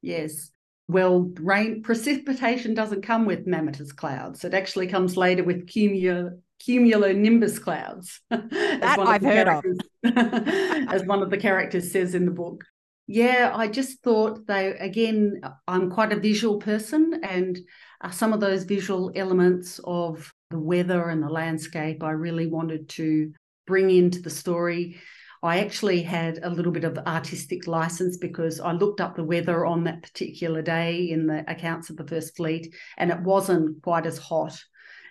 Yes. 0.00 0.50
Well, 0.88 1.32
rain 1.40 1.82
precipitation 1.82 2.74
doesn't 2.74 3.02
come 3.02 3.24
with 3.24 3.46
mammatus 3.46 3.94
clouds. 3.94 4.44
It 4.44 4.54
actually 4.54 4.88
comes 4.88 5.16
later 5.16 5.44
with 5.44 5.66
cumul- 5.66 6.40
cumulonimbus 6.60 7.62
clouds. 7.62 8.20
that 8.30 8.98
I've 8.98 9.22
heard 9.22 9.48
of. 9.48 9.64
as 10.92 11.04
one 11.04 11.22
of 11.22 11.30
the 11.30 11.38
characters 11.38 11.92
says 11.92 12.14
in 12.14 12.26
the 12.26 12.32
book. 12.32 12.64
Yeah, 13.06 13.52
I 13.54 13.68
just 13.68 14.02
thought 14.02 14.46
they, 14.46 14.68
again, 14.78 15.40
I'm 15.66 15.90
quite 15.90 16.12
a 16.12 16.20
visual 16.20 16.58
person, 16.58 17.20
and 17.22 17.58
uh, 18.00 18.10
some 18.10 18.32
of 18.32 18.40
those 18.40 18.64
visual 18.64 19.12
elements 19.14 19.80
of 19.84 20.32
the 20.50 20.58
weather 20.58 21.08
and 21.08 21.22
the 21.22 21.28
landscape, 21.28 22.02
I 22.02 22.10
really 22.10 22.46
wanted 22.46 22.88
to 22.90 23.32
bring 23.66 23.90
into 23.90 24.20
the 24.20 24.30
story. 24.30 24.96
I 25.42 25.58
actually 25.58 26.02
had 26.02 26.38
a 26.42 26.50
little 26.50 26.70
bit 26.70 26.84
of 26.84 26.98
artistic 26.98 27.66
license 27.66 28.16
because 28.16 28.60
I 28.60 28.72
looked 28.72 29.00
up 29.00 29.16
the 29.16 29.24
weather 29.24 29.66
on 29.66 29.84
that 29.84 30.02
particular 30.02 30.62
day 30.62 31.10
in 31.10 31.26
the 31.26 31.44
accounts 31.50 31.90
of 31.90 31.96
the 31.96 32.06
First 32.06 32.36
Fleet, 32.36 32.72
and 32.96 33.10
it 33.10 33.20
wasn't 33.20 33.82
quite 33.82 34.06
as 34.06 34.18
hot 34.18 34.56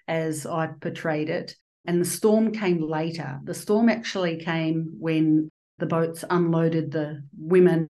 as 0.07 0.45
I 0.45 0.67
portrayed 0.79 1.29
it. 1.29 1.55
And 1.85 1.99
the 1.99 2.05
storm 2.05 2.51
came 2.53 2.81
later. 2.81 3.39
The 3.43 3.53
storm 3.53 3.89
actually 3.89 4.37
came 4.37 4.93
when 4.99 5.49
the 5.79 5.85
boats 5.85 6.23
unloaded 6.29 6.91
the 6.91 7.23
women 7.37 7.89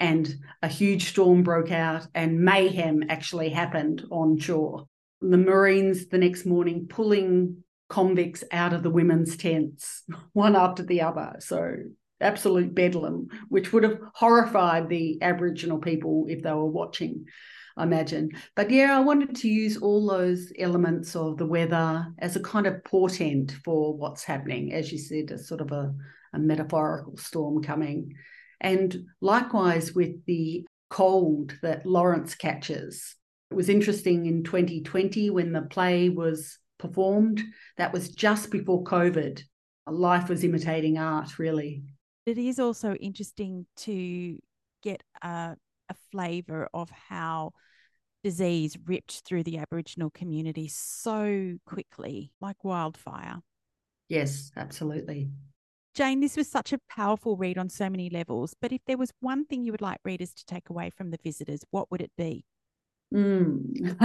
and 0.00 0.34
a 0.62 0.68
huge 0.68 1.04
storm 1.10 1.42
broke 1.42 1.70
out 1.70 2.06
and 2.14 2.40
mayhem 2.40 3.04
actually 3.08 3.50
happened 3.50 4.04
on 4.10 4.38
shore. 4.38 4.86
The 5.20 5.36
Marines 5.36 6.08
the 6.08 6.18
next 6.18 6.44
morning 6.44 6.86
pulling 6.88 7.62
convicts 7.90 8.42
out 8.52 8.72
of 8.72 8.82
the 8.82 8.90
women's 8.90 9.36
tents, 9.36 10.02
one 10.32 10.56
after 10.56 10.82
the 10.82 11.02
other. 11.02 11.36
So 11.40 11.76
absolute 12.20 12.74
bedlam, 12.74 13.28
which 13.48 13.72
would 13.72 13.82
have 13.82 13.98
horrified 14.14 14.88
the 14.88 15.18
Aboriginal 15.22 15.78
people 15.78 16.26
if 16.28 16.42
they 16.42 16.52
were 16.52 16.66
watching, 16.66 17.26
I 17.76 17.82
imagine. 17.82 18.30
But 18.56 18.70
yeah, 18.70 18.96
I 18.96 19.00
wanted 19.00 19.36
to 19.36 19.48
use 19.48 19.76
all 19.76 20.06
those 20.06 20.52
elements 20.58 21.16
of 21.16 21.36
the 21.36 21.46
weather 21.46 22.06
as 22.18 22.36
a 22.36 22.40
kind 22.40 22.66
of 22.66 22.82
portent 22.84 23.52
for 23.64 23.96
what's 23.96 24.24
happening, 24.24 24.72
as 24.72 24.92
you 24.92 24.98
said, 24.98 25.30
a 25.30 25.38
sort 25.38 25.60
of 25.60 25.72
a, 25.72 25.94
a 26.34 26.38
metaphorical 26.38 27.16
storm 27.16 27.62
coming. 27.62 28.14
And 28.60 29.04
likewise 29.20 29.94
with 29.94 30.24
the 30.26 30.66
cold 30.90 31.56
that 31.62 31.86
Lawrence 31.86 32.34
catches. 32.34 33.14
It 33.50 33.54
was 33.54 33.68
interesting 33.68 34.26
in 34.26 34.44
2020 34.44 35.30
when 35.30 35.52
the 35.52 35.62
play 35.62 36.08
was 36.08 36.58
performed. 36.80 37.42
That 37.76 37.92
was 37.92 38.08
just 38.08 38.50
before 38.50 38.82
COVID. 38.84 39.42
Life 39.86 40.28
was 40.28 40.44
imitating 40.44 40.98
art, 40.98 41.38
really. 41.38 41.82
It 42.26 42.38
is 42.38 42.58
also 42.58 42.94
interesting 42.94 43.66
to 43.78 44.38
get 44.82 45.02
a, 45.22 45.56
a 45.88 45.94
flavour 46.10 46.68
of 46.72 46.90
how 46.90 47.52
disease 48.22 48.76
ripped 48.86 49.22
through 49.24 49.42
the 49.44 49.58
Aboriginal 49.58 50.10
community 50.10 50.68
so 50.68 51.56
quickly, 51.66 52.32
like 52.40 52.62
wildfire. 52.62 53.40
Yes, 54.08 54.50
absolutely. 54.56 55.30
Jane, 55.94 56.20
this 56.20 56.36
was 56.36 56.48
such 56.48 56.72
a 56.72 56.78
powerful 56.88 57.36
read 57.36 57.58
on 57.58 57.68
so 57.68 57.90
many 57.90 58.10
levels. 58.10 58.54
But 58.60 58.72
if 58.72 58.80
there 58.86 58.98
was 58.98 59.12
one 59.20 59.44
thing 59.44 59.64
you 59.64 59.72
would 59.72 59.80
like 59.80 59.98
readers 60.04 60.32
to 60.34 60.44
take 60.44 60.70
away 60.70 60.90
from 60.90 61.10
the 61.10 61.18
visitors, 61.22 61.62
what 61.70 61.90
would 61.90 62.00
it 62.00 62.12
be? 62.16 62.44
Mm. 63.12 63.96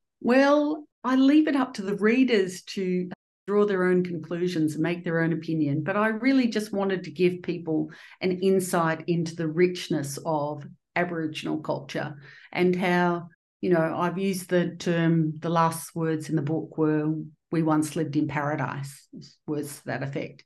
well, 0.20 0.87
I 1.04 1.16
leave 1.16 1.48
it 1.48 1.56
up 1.56 1.74
to 1.74 1.82
the 1.82 1.96
readers 1.96 2.62
to 2.62 3.10
draw 3.46 3.64
their 3.64 3.84
own 3.84 4.04
conclusions 4.04 4.74
and 4.74 4.82
make 4.82 5.04
their 5.04 5.20
own 5.20 5.32
opinion. 5.32 5.82
But 5.82 5.96
I 5.96 6.08
really 6.08 6.48
just 6.48 6.72
wanted 6.72 7.04
to 7.04 7.10
give 7.10 7.42
people 7.42 7.90
an 8.20 8.40
insight 8.40 9.04
into 9.06 9.34
the 9.34 9.48
richness 9.48 10.18
of 10.26 10.66
Aboriginal 10.94 11.58
culture 11.58 12.16
and 12.52 12.76
how, 12.76 13.28
you 13.60 13.70
know, 13.70 13.96
I've 13.96 14.18
used 14.18 14.50
the 14.50 14.76
term, 14.76 15.38
the 15.38 15.48
last 15.48 15.94
words 15.94 16.28
in 16.28 16.36
the 16.36 16.42
book 16.42 16.76
were, 16.76 17.14
we 17.50 17.62
once 17.62 17.96
lived 17.96 18.16
in 18.16 18.28
paradise, 18.28 19.08
was 19.46 19.80
that 19.86 20.02
effect. 20.02 20.44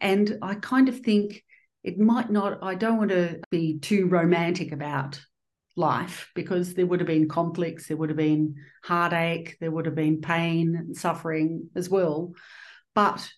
And 0.00 0.38
I 0.42 0.54
kind 0.54 0.88
of 0.88 1.00
think 1.00 1.42
it 1.82 1.98
might 1.98 2.30
not, 2.30 2.62
I 2.62 2.76
don't 2.76 2.98
want 2.98 3.10
to 3.10 3.40
be 3.50 3.80
too 3.80 4.06
romantic 4.06 4.70
about 4.70 5.20
life 5.78 6.30
because 6.34 6.74
there 6.74 6.86
would 6.86 7.00
have 7.00 7.06
been 7.06 7.28
conflicts, 7.28 7.86
there 7.86 7.96
would 7.96 8.10
have 8.10 8.18
been 8.18 8.56
heartache, 8.82 9.56
there 9.60 9.70
would 9.70 9.86
have 9.86 9.94
been 9.94 10.20
pain 10.20 10.74
and 10.76 10.96
suffering 10.96 11.70
as 11.74 11.88
well. 11.88 12.32
But 12.94 13.30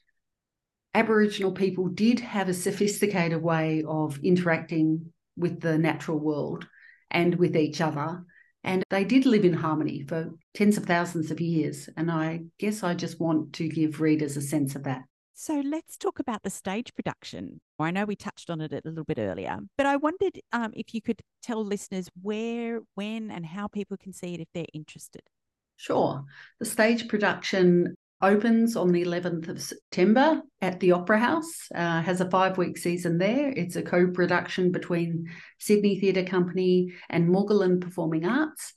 Aboriginal 0.94 1.52
people 1.52 1.88
did 1.88 2.18
have 2.20 2.48
a 2.48 2.54
sophisticated 2.54 3.40
way 3.40 3.84
of 3.86 4.18
interacting 4.24 5.12
with 5.36 5.60
the 5.60 5.78
natural 5.78 6.18
world 6.18 6.66
and 7.10 7.34
with 7.36 7.56
each 7.56 7.80
other. 7.80 8.24
And 8.64 8.82
they 8.90 9.04
did 9.04 9.24
live 9.24 9.44
in 9.44 9.54
harmony 9.54 10.04
for 10.06 10.30
tens 10.54 10.76
of 10.76 10.84
thousands 10.84 11.30
of 11.30 11.40
years. 11.40 11.88
And 11.96 12.10
I 12.10 12.40
guess 12.58 12.82
I 12.82 12.94
just 12.94 13.20
want 13.20 13.54
to 13.54 13.68
give 13.68 14.00
readers 14.00 14.36
a 14.36 14.42
sense 14.42 14.74
of 14.74 14.84
that. 14.84 15.04
So 15.42 15.62
let's 15.64 15.96
talk 15.96 16.18
about 16.18 16.42
the 16.42 16.50
stage 16.50 16.94
production. 16.94 17.62
I 17.78 17.90
know 17.90 18.04
we 18.04 18.14
touched 18.14 18.50
on 18.50 18.60
it 18.60 18.74
a 18.74 18.82
little 18.84 19.04
bit 19.04 19.16
earlier, 19.18 19.58
but 19.78 19.86
I 19.86 19.96
wondered 19.96 20.38
um, 20.52 20.70
if 20.76 20.92
you 20.92 21.00
could 21.00 21.22
tell 21.42 21.64
listeners 21.64 22.10
where, 22.20 22.80
when, 22.94 23.30
and 23.30 23.46
how 23.46 23.66
people 23.66 23.96
can 23.96 24.12
see 24.12 24.34
it 24.34 24.40
if 24.40 24.48
they're 24.52 24.66
interested. 24.74 25.22
Sure. 25.78 26.26
The 26.58 26.66
stage 26.66 27.08
production 27.08 27.96
opens 28.20 28.76
on 28.76 28.92
the 28.92 29.02
11th 29.02 29.48
of 29.48 29.62
September 29.62 30.42
at 30.60 30.78
the 30.78 30.92
Opera 30.92 31.18
House, 31.18 31.68
uh, 31.74 32.02
has 32.02 32.20
a 32.20 32.28
five 32.28 32.58
week 32.58 32.76
season 32.76 33.16
there. 33.16 33.48
It's 33.48 33.76
a 33.76 33.82
co 33.82 34.08
production 34.08 34.72
between 34.72 35.30
Sydney 35.58 35.98
Theatre 36.00 36.24
Company 36.24 36.92
and 37.08 37.30
Moogahlin 37.30 37.80
Performing 37.80 38.26
Arts. 38.26 38.74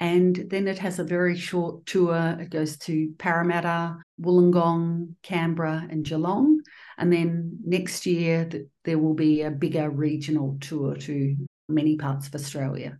And 0.00 0.46
then 0.48 0.68
it 0.68 0.78
has 0.78 0.98
a 0.98 1.04
very 1.04 1.36
short 1.36 1.84
tour. 1.86 2.36
It 2.38 2.50
goes 2.50 2.76
to 2.78 3.12
Parramatta, 3.18 3.96
Wollongong, 4.20 5.14
Canberra, 5.22 5.86
and 5.90 6.04
Geelong. 6.04 6.60
And 6.98 7.12
then 7.12 7.58
next 7.64 8.06
year, 8.06 8.48
there 8.84 8.98
will 8.98 9.14
be 9.14 9.42
a 9.42 9.50
bigger 9.50 9.90
regional 9.90 10.56
tour 10.60 10.94
to 10.94 11.36
many 11.68 11.96
parts 11.96 12.28
of 12.28 12.34
Australia. 12.34 12.98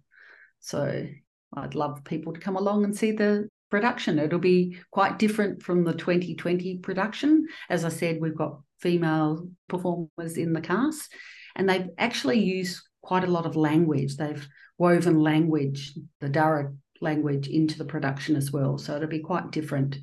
So 0.60 1.06
I'd 1.54 1.74
love 1.74 2.04
people 2.04 2.32
to 2.32 2.40
come 2.40 2.56
along 2.56 2.84
and 2.84 2.96
see 2.96 3.12
the 3.12 3.48
production. 3.70 4.18
It'll 4.18 4.38
be 4.38 4.78
quite 4.90 5.18
different 5.18 5.62
from 5.62 5.84
the 5.84 5.94
2020 5.94 6.78
production. 6.78 7.46
As 7.70 7.84
I 7.84 7.90
said, 7.90 8.20
we've 8.20 8.36
got 8.36 8.60
female 8.80 9.48
performers 9.68 10.36
in 10.36 10.52
the 10.52 10.60
cast, 10.60 11.12
and 11.54 11.68
they've 11.68 11.88
actually 11.96 12.40
used 12.40 12.82
quite 13.02 13.24
a 13.24 13.30
lot 13.30 13.46
of 13.46 13.56
language. 13.56 14.16
They've 14.16 14.46
woven 14.78 15.18
language, 15.18 15.92
the 16.20 16.28
Darug 16.28 16.76
language 17.00 17.48
into 17.48 17.78
the 17.78 17.84
production 17.84 18.36
as 18.36 18.52
well. 18.52 18.78
So 18.78 18.96
it'll 18.96 19.08
be 19.08 19.20
quite 19.20 19.50
different. 19.50 19.98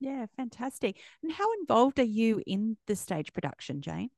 Yeah, 0.00 0.26
fantastic. 0.36 0.96
And 1.22 1.32
how 1.32 1.46
involved 1.60 1.98
are 1.98 2.04
you 2.04 2.40
in 2.46 2.76
the 2.86 2.96
stage 2.96 3.32
production, 3.32 3.80
Jane? 3.80 4.10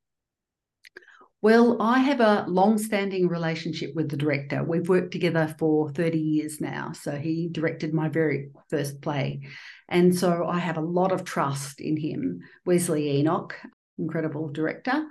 Well, 1.43 1.81
I 1.81 2.01
have 2.01 2.21
a 2.21 2.45
long 2.49 2.77
standing 2.77 3.27
relationship 3.27 3.95
with 3.95 4.11
the 4.11 4.17
director. 4.19 4.63
We've 4.63 4.89
worked 4.89 5.13
together 5.13 5.55
for 5.59 5.89
30 5.91 6.19
years 6.19 6.61
now. 6.61 6.93
So 6.93 7.13
he 7.13 7.49
directed 7.51 7.95
my 7.95 8.11
very 8.11 8.51
first 8.69 9.01
play. 9.01 9.49
And 9.89 10.15
so 10.15 10.47
I 10.47 10.59
have 10.59 10.77
a 10.77 10.83
lot 10.83 11.13
of 11.13 11.25
trust 11.25 11.81
in 11.81 11.97
him. 11.97 12.41
Wesley 12.67 13.17
Enoch, 13.17 13.57
incredible 13.99 14.51
director. 14.51 15.07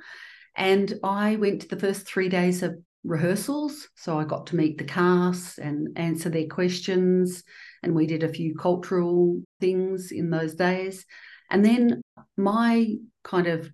And 0.56 0.94
I 1.04 1.38
went 1.38 1.62
to 1.62 1.68
the 1.68 1.80
first 1.80 2.06
three 2.06 2.30
days 2.30 2.62
of 2.62 2.78
rehearsals. 3.04 3.88
So 3.96 4.20
I 4.20 4.26
got 4.26 4.48
to 4.48 4.56
meet 4.56 4.78
the 4.78 4.84
cast 4.84 5.58
and 5.58 5.98
answer 5.98 6.30
their 6.30 6.48
questions. 6.48 7.44
And 7.84 7.96
we 7.96 8.06
did 8.06 8.24
a 8.24 8.34
few 8.34 8.56
cultural 8.56 9.42
things 9.60 10.12
in 10.12 10.30
those 10.30 10.56
days. 10.56 11.06
And 11.50 11.66
then 11.66 12.02
my 12.38 12.96
kind 13.24 13.48
of 13.48 13.72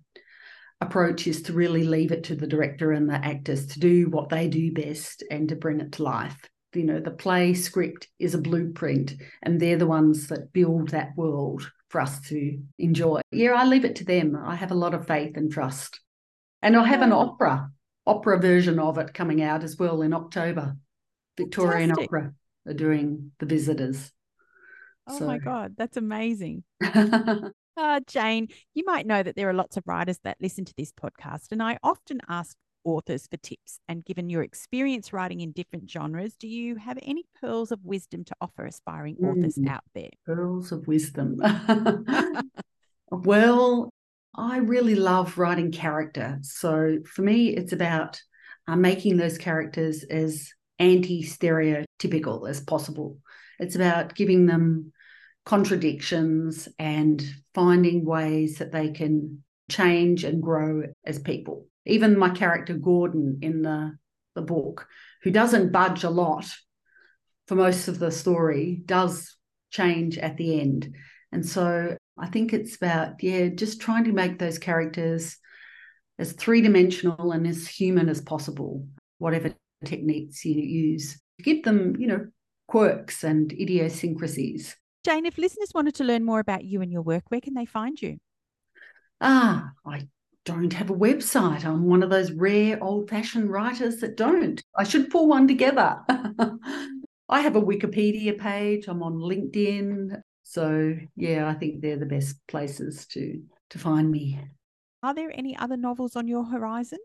approach 0.80 1.26
is 1.26 1.42
to 1.42 1.52
really 1.52 1.84
leave 1.84 2.12
it 2.12 2.24
to 2.24 2.34
the 2.34 2.46
director 2.46 2.92
and 2.92 3.08
the 3.08 3.14
actors 3.14 3.66
to 3.66 3.80
do 3.80 4.08
what 4.10 4.28
they 4.28 4.48
do 4.48 4.72
best 4.72 5.24
and 5.30 5.48
to 5.48 5.56
bring 5.56 5.80
it 5.80 5.92
to 5.92 6.02
life. 6.02 6.36
You 6.74 6.84
know, 6.84 7.00
the 7.00 7.10
play 7.10 7.54
script 7.54 8.08
is 8.18 8.34
a 8.34 8.38
blueprint, 8.38 9.14
and 9.42 9.58
they're 9.58 9.78
the 9.78 9.86
ones 9.86 10.26
that 10.28 10.52
build 10.52 10.90
that 10.90 11.16
world 11.16 11.70
for 11.88 12.02
us 12.02 12.20
to 12.28 12.58
enjoy. 12.78 13.22
Yeah, 13.30 13.52
I 13.52 13.64
leave 13.64 13.86
it 13.86 13.96
to 13.96 14.04
them. 14.04 14.36
I 14.36 14.54
have 14.56 14.72
a 14.72 14.74
lot 14.74 14.92
of 14.92 15.06
faith 15.06 15.38
and 15.38 15.50
trust. 15.50 16.00
And 16.60 16.76
I 16.76 16.86
have 16.86 17.00
an 17.00 17.12
opera 17.12 17.70
opera 18.06 18.38
version 18.38 18.78
of 18.78 18.98
it 18.98 19.14
coming 19.14 19.42
out 19.42 19.62
as 19.62 19.78
well 19.78 20.02
in 20.02 20.12
October. 20.12 20.76
Victorian 21.36 21.90
Fantastic. 21.90 22.08
Opera 22.08 22.34
are 22.66 22.74
doing 22.74 23.32
The 23.38 23.46
Visitors. 23.46 24.12
Oh 25.06 25.18
so. 25.18 25.26
my 25.26 25.38
God, 25.38 25.74
that's 25.76 25.96
amazing. 25.96 26.64
uh, 26.82 28.00
Jane, 28.06 28.48
you 28.74 28.84
might 28.86 29.06
know 29.06 29.22
that 29.22 29.36
there 29.36 29.48
are 29.48 29.54
lots 29.54 29.76
of 29.76 29.84
writers 29.86 30.18
that 30.24 30.38
listen 30.40 30.64
to 30.64 30.74
this 30.76 30.92
podcast, 30.92 31.52
and 31.52 31.62
I 31.62 31.78
often 31.82 32.20
ask 32.28 32.56
authors 32.86 33.26
for 33.26 33.36
tips. 33.36 33.80
And 33.88 34.04
given 34.04 34.30
your 34.30 34.42
experience 34.42 35.12
writing 35.12 35.40
in 35.40 35.52
different 35.52 35.90
genres, 35.90 36.34
do 36.36 36.48
you 36.48 36.76
have 36.76 36.98
any 37.02 37.24
pearls 37.40 37.72
of 37.72 37.84
wisdom 37.84 38.24
to 38.24 38.36
offer 38.40 38.64
aspiring 38.64 39.16
authors 39.16 39.56
mm, 39.56 39.68
out 39.68 39.84
there? 39.94 40.10
Pearls 40.24 40.72
of 40.72 40.86
wisdom. 40.86 41.40
well, 43.10 43.90
I 44.36 44.58
really 44.58 44.94
love 44.94 45.38
writing 45.38 45.72
character. 45.72 46.38
So 46.42 46.98
for 47.06 47.22
me, 47.22 47.48
it's 47.48 47.72
about 47.72 48.20
uh, 48.68 48.76
making 48.76 49.16
those 49.16 49.38
characters 49.38 50.04
as 50.04 50.50
anti 50.78 51.22
stereotypical 51.22 52.48
as 52.48 52.60
possible. 52.60 53.18
It's 53.58 53.76
about 53.76 54.14
giving 54.14 54.46
them 54.46 54.92
contradictions 55.46 56.68
and 56.78 57.24
finding 57.54 58.04
ways 58.04 58.58
that 58.58 58.72
they 58.72 58.90
can 58.90 59.42
change 59.70 60.24
and 60.24 60.42
grow 60.42 60.82
as 61.04 61.18
people. 61.18 61.66
Even 61.86 62.18
my 62.18 62.30
character 62.30 62.74
Gordon 62.74 63.38
in 63.42 63.62
the, 63.62 63.96
the 64.34 64.42
book, 64.42 64.86
who 65.22 65.30
doesn't 65.30 65.72
budge 65.72 66.04
a 66.04 66.10
lot 66.10 66.46
for 67.46 67.54
most 67.54 67.88
of 67.88 67.98
the 67.98 68.10
story, 68.10 68.82
does 68.84 69.36
change 69.70 70.18
at 70.18 70.36
the 70.36 70.60
end. 70.60 70.94
And 71.32 71.46
so 71.46 71.96
I 72.18 72.28
think 72.28 72.52
it's 72.52 72.76
about, 72.76 73.22
yeah, 73.22 73.48
just 73.48 73.80
trying 73.80 74.04
to 74.04 74.12
make 74.12 74.38
those 74.38 74.58
characters 74.58 75.36
as 76.18 76.32
three 76.32 76.62
dimensional 76.62 77.32
and 77.32 77.46
as 77.46 77.68
human 77.68 78.08
as 78.08 78.22
possible, 78.22 78.86
whatever 79.18 79.54
techniques 79.84 80.44
you 80.44 80.54
use. 80.54 81.20
Give 81.42 81.62
them, 81.62 81.96
you 81.98 82.06
know, 82.06 82.26
quirks 82.68 83.22
and 83.22 83.52
idiosyncrasies. 83.52 84.76
Jane, 85.04 85.26
if 85.26 85.38
listeners 85.38 85.72
wanted 85.74 85.94
to 85.96 86.04
learn 86.04 86.24
more 86.24 86.40
about 86.40 86.64
you 86.64 86.80
and 86.80 86.90
your 86.90 87.02
work, 87.02 87.24
where 87.28 87.40
can 87.40 87.54
they 87.54 87.66
find 87.66 88.00
you? 88.00 88.16
Ah, 89.20 89.70
I 89.86 90.08
don't 90.44 90.72
have 90.72 90.90
a 90.90 90.94
website. 90.94 91.64
I'm 91.64 91.84
one 91.84 92.02
of 92.02 92.10
those 92.10 92.32
rare 92.32 92.82
old 92.82 93.10
fashioned 93.10 93.50
writers 93.50 93.96
that 93.98 94.16
don't. 94.16 94.62
I 94.76 94.84
should 94.84 95.10
pull 95.10 95.28
one 95.28 95.46
together. 95.46 95.98
I 97.28 97.40
have 97.40 97.56
a 97.56 97.62
Wikipedia 97.62 98.38
page. 98.38 98.86
I'm 98.88 99.02
on 99.02 99.14
LinkedIn. 99.14 100.20
So 100.48 100.96
yeah, 101.16 101.48
I 101.48 101.54
think 101.54 101.82
they're 101.82 101.98
the 101.98 102.06
best 102.06 102.36
places 102.46 103.04
to 103.08 103.42
to 103.70 103.78
find 103.80 104.08
me. 104.08 104.40
Are 105.02 105.12
there 105.12 105.32
any 105.34 105.56
other 105.56 105.76
novels 105.76 106.14
on 106.14 106.28
your 106.28 106.44
horizon? 106.44 107.00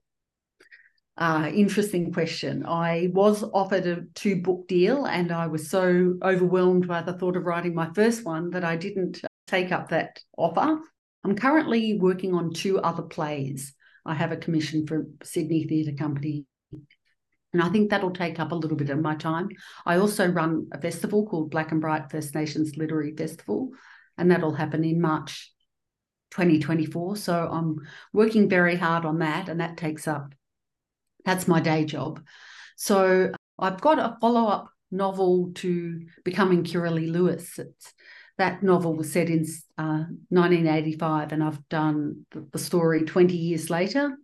Uh, 1.17 1.49
interesting 1.51 2.13
question. 2.13 2.63
I 2.65 3.09
was 3.13 3.43
offered 3.43 3.87
a 3.87 4.03
two 4.13 4.43
book 4.43 4.67
deal 4.67 5.05
and 5.05 5.31
I 5.31 5.47
was 5.47 5.71
so 5.71 6.19
overwhelmed 6.23 6.87
by 6.87 7.01
the 7.01 7.13
thought 7.13 7.35
of 7.35 7.45
writing 7.45 7.73
my 7.73 7.89
first 7.95 8.23
one 8.23 8.51
that 8.51 8.63
I 8.63 8.75
didn't 8.75 9.21
take 9.47 9.71
up 9.71 9.89
that 9.89 10.19
offer. 10.37 10.79
I'm 11.23 11.35
currently 11.35 11.97
working 11.97 12.35
on 12.35 12.53
two 12.53 12.79
other 12.79 13.03
plays. 13.03 13.73
I 14.05 14.13
have 14.13 14.31
a 14.31 14.37
commission 14.37 14.85
from 14.85 15.15
Sydney 15.23 15.65
Theatre 15.65 15.97
Company 15.97 16.45
and 17.53 17.61
I 17.61 17.69
think 17.69 17.89
that'll 17.89 18.11
take 18.11 18.39
up 18.39 18.51
a 18.51 18.55
little 18.55 18.77
bit 18.77 18.89
of 18.89 18.99
my 18.99 19.15
time. 19.15 19.49
I 19.85 19.97
also 19.97 20.27
run 20.27 20.67
a 20.71 20.79
festival 20.79 21.25
called 21.25 21.51
Blak 21.51 21.71
and 21.71 21.81
Bright 21.81 22.09
First 22.09 22.33
Nations 22.33 22.77
Literary 22.77 23.15
Festival, 23.15 23.71
and 24.17 24.31
that'll 24.31 24.53
happen 24.53 24.83
in 24.83 25.01
March 25.01 25.51
2024. 26.31 27.17
So 27.17 27.49
I'm 27.51 27.77
working 28.13 28.47
very 28.47 28.75
hard 28.75 29.05
on 29.05 29.19
that, 29.19 29.49
and 29.49 29.59
that 29.59 29.77
takes 29.77 30.07
up, 30.07 30.33
that's 31.25 31.47
my 31.47 31.59
day 31.59 31.83
job. 31.83 32.21
So 32.77 33.31
I've 33.59 33.81
got 33.81 33.99
a 33.99 34.17
follow 34.21 34.47
up 34.47 34.69
novel 34.89 35.51
to 35.55 36.05
Becoming 36.23 36.63
Kirrali 36.63 37.11
Lewis. 37.11 37.59
It's, 37.59 37.93
that 38.37 38.63
novel 38.63 38.95
was 38.95 39.11
set 39.11 39.29
in 39.29 39.45
uh, 39.77 40.05
1985, 40.29 41.33
and 41.33 41.43
I've 41.43 41.67
done 41.67 42.25
the 42.31 42.59
story 42.59 43.03
20 43.03 43.35
years 43.35 43.69
later 43.69 44.17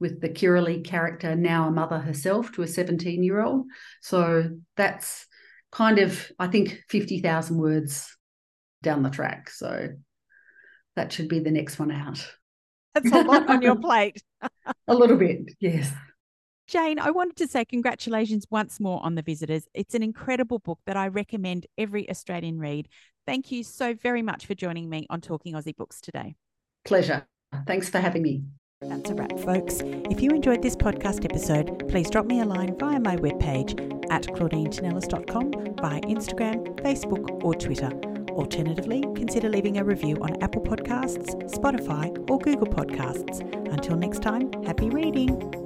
with 0.00 0.20
the 0.20 0.28
Kirrali 0.28 0.84
character, 0.84 1.34
now 1.34 1.68
a 1.68 1.70
mother 1.70 1.98
herself 1.98 2.52
to 2.52 2.62
a 2.62 2.66
17 2.66 3.22
year 3.22 3.40
old. 3.40 3.66
So 4.02 4.50
that's 4.76 5.26
kind 5.72 5.98
of, 5.98 6.30
I 6.38 6.48
think, 6.48 6.82
50,000 6.88 7.56
words 7.56 8.16
down 8.82 9.02
the 9.02 9.10
track. 9.10 9.50
So 9.50 9.88
that 10.96 11.12
should 11.12 11.28
be 11.28 11.40
the 11.40 11.50
next 11.50 11.78
one 11.78 11.90
out. 11.90 12.26
That's 12.94 13.12
a 13.12 13.22
lot 13.22 13.48
on 13.48 13.62
your 13.62 13.76
plate. 13.76 14.22
a 14.88 14.94
little 14.94 15.16
bit, 15.16 15.52
yes. 15.60 15.92
Jane, 16.66 16.98
I 16.98 17.10
wanted 17.10 17.36
to 17.36 17.46
say 17.46 17.64
congratulations 17.64 18.46
once 18.50 18.80
more 18.80 19.04
on 19.04 19.14
The 19.14 19.22
Visitors. 19.22 19.68
It's 19.72 19.94
an 19.94 20.02
incredible 20.02 20.58
book 20.58 20.80
that 20.86 20.96
I 20.96 21.08
recommend 21.08 21.66
every 21.78 22.10
Australian 22.10 22.58
read. 22.58 22.88
Thank 23.24 23.52
you 23.52 23.62
so 23.62 23.94
very 23.94 24.22
much 24.22 24.46
for 24.46 24.54
joining 24.54 24.88
me 24.88 25.06
on 25.08 25.20
Talking 25.20 25.54
Aussie 25.54 25.76
Books 25.76 26.00
today. 26.00 26.34
Pleasure. 26.84 27.26
Thanks 27.66 27.88
for 27.88 27.98
having 27.98 28.22
me. 28.22 28.44
That's 28.82 29.08
a 29.08 29.14
wrap, 29.14 29.38
folks. 29.38 29.80
If 29.82 30.20
you 30.20 30.30
enjoyed 30.30 30.62
this 30.62 30.76
podcast 30.76 31.24
episode, 31.24 31.88
please 31.88 32.10
drop 32.10 32.26
me 32.26 32.40
a 32.40 32.44
line 32.44 32.76
via 32.78 33.00
my 33.00 33.16
webpage 33.16 33.72
at 34.10 34.24
claudinetinellis.com, 34.24 35.76
via 35.76 36.00
Instagram, 36.02 36.78
Facebook, 36.82 37.42
or 37.42 37.54
Twitter. 37.54 37.90
Alternatively, 38.32 39.00
consider 39.14 39.48
leaving 39.48 39.78
a 39.78 39.84
review 39.84 40.16
on 40.20 40.42
Apple 40.42 40.60
Podcasts, 40.60 41.34
Spotify, 41.50 42.14
or 42.30 42.38
Google 42.38 42.66
Podcasts. 42.66 43.40
Until 43.72 43.96
next 43.96 44.20
time, 44.20 44.52
happy 44.64 44.90
reading! 44.90 45.65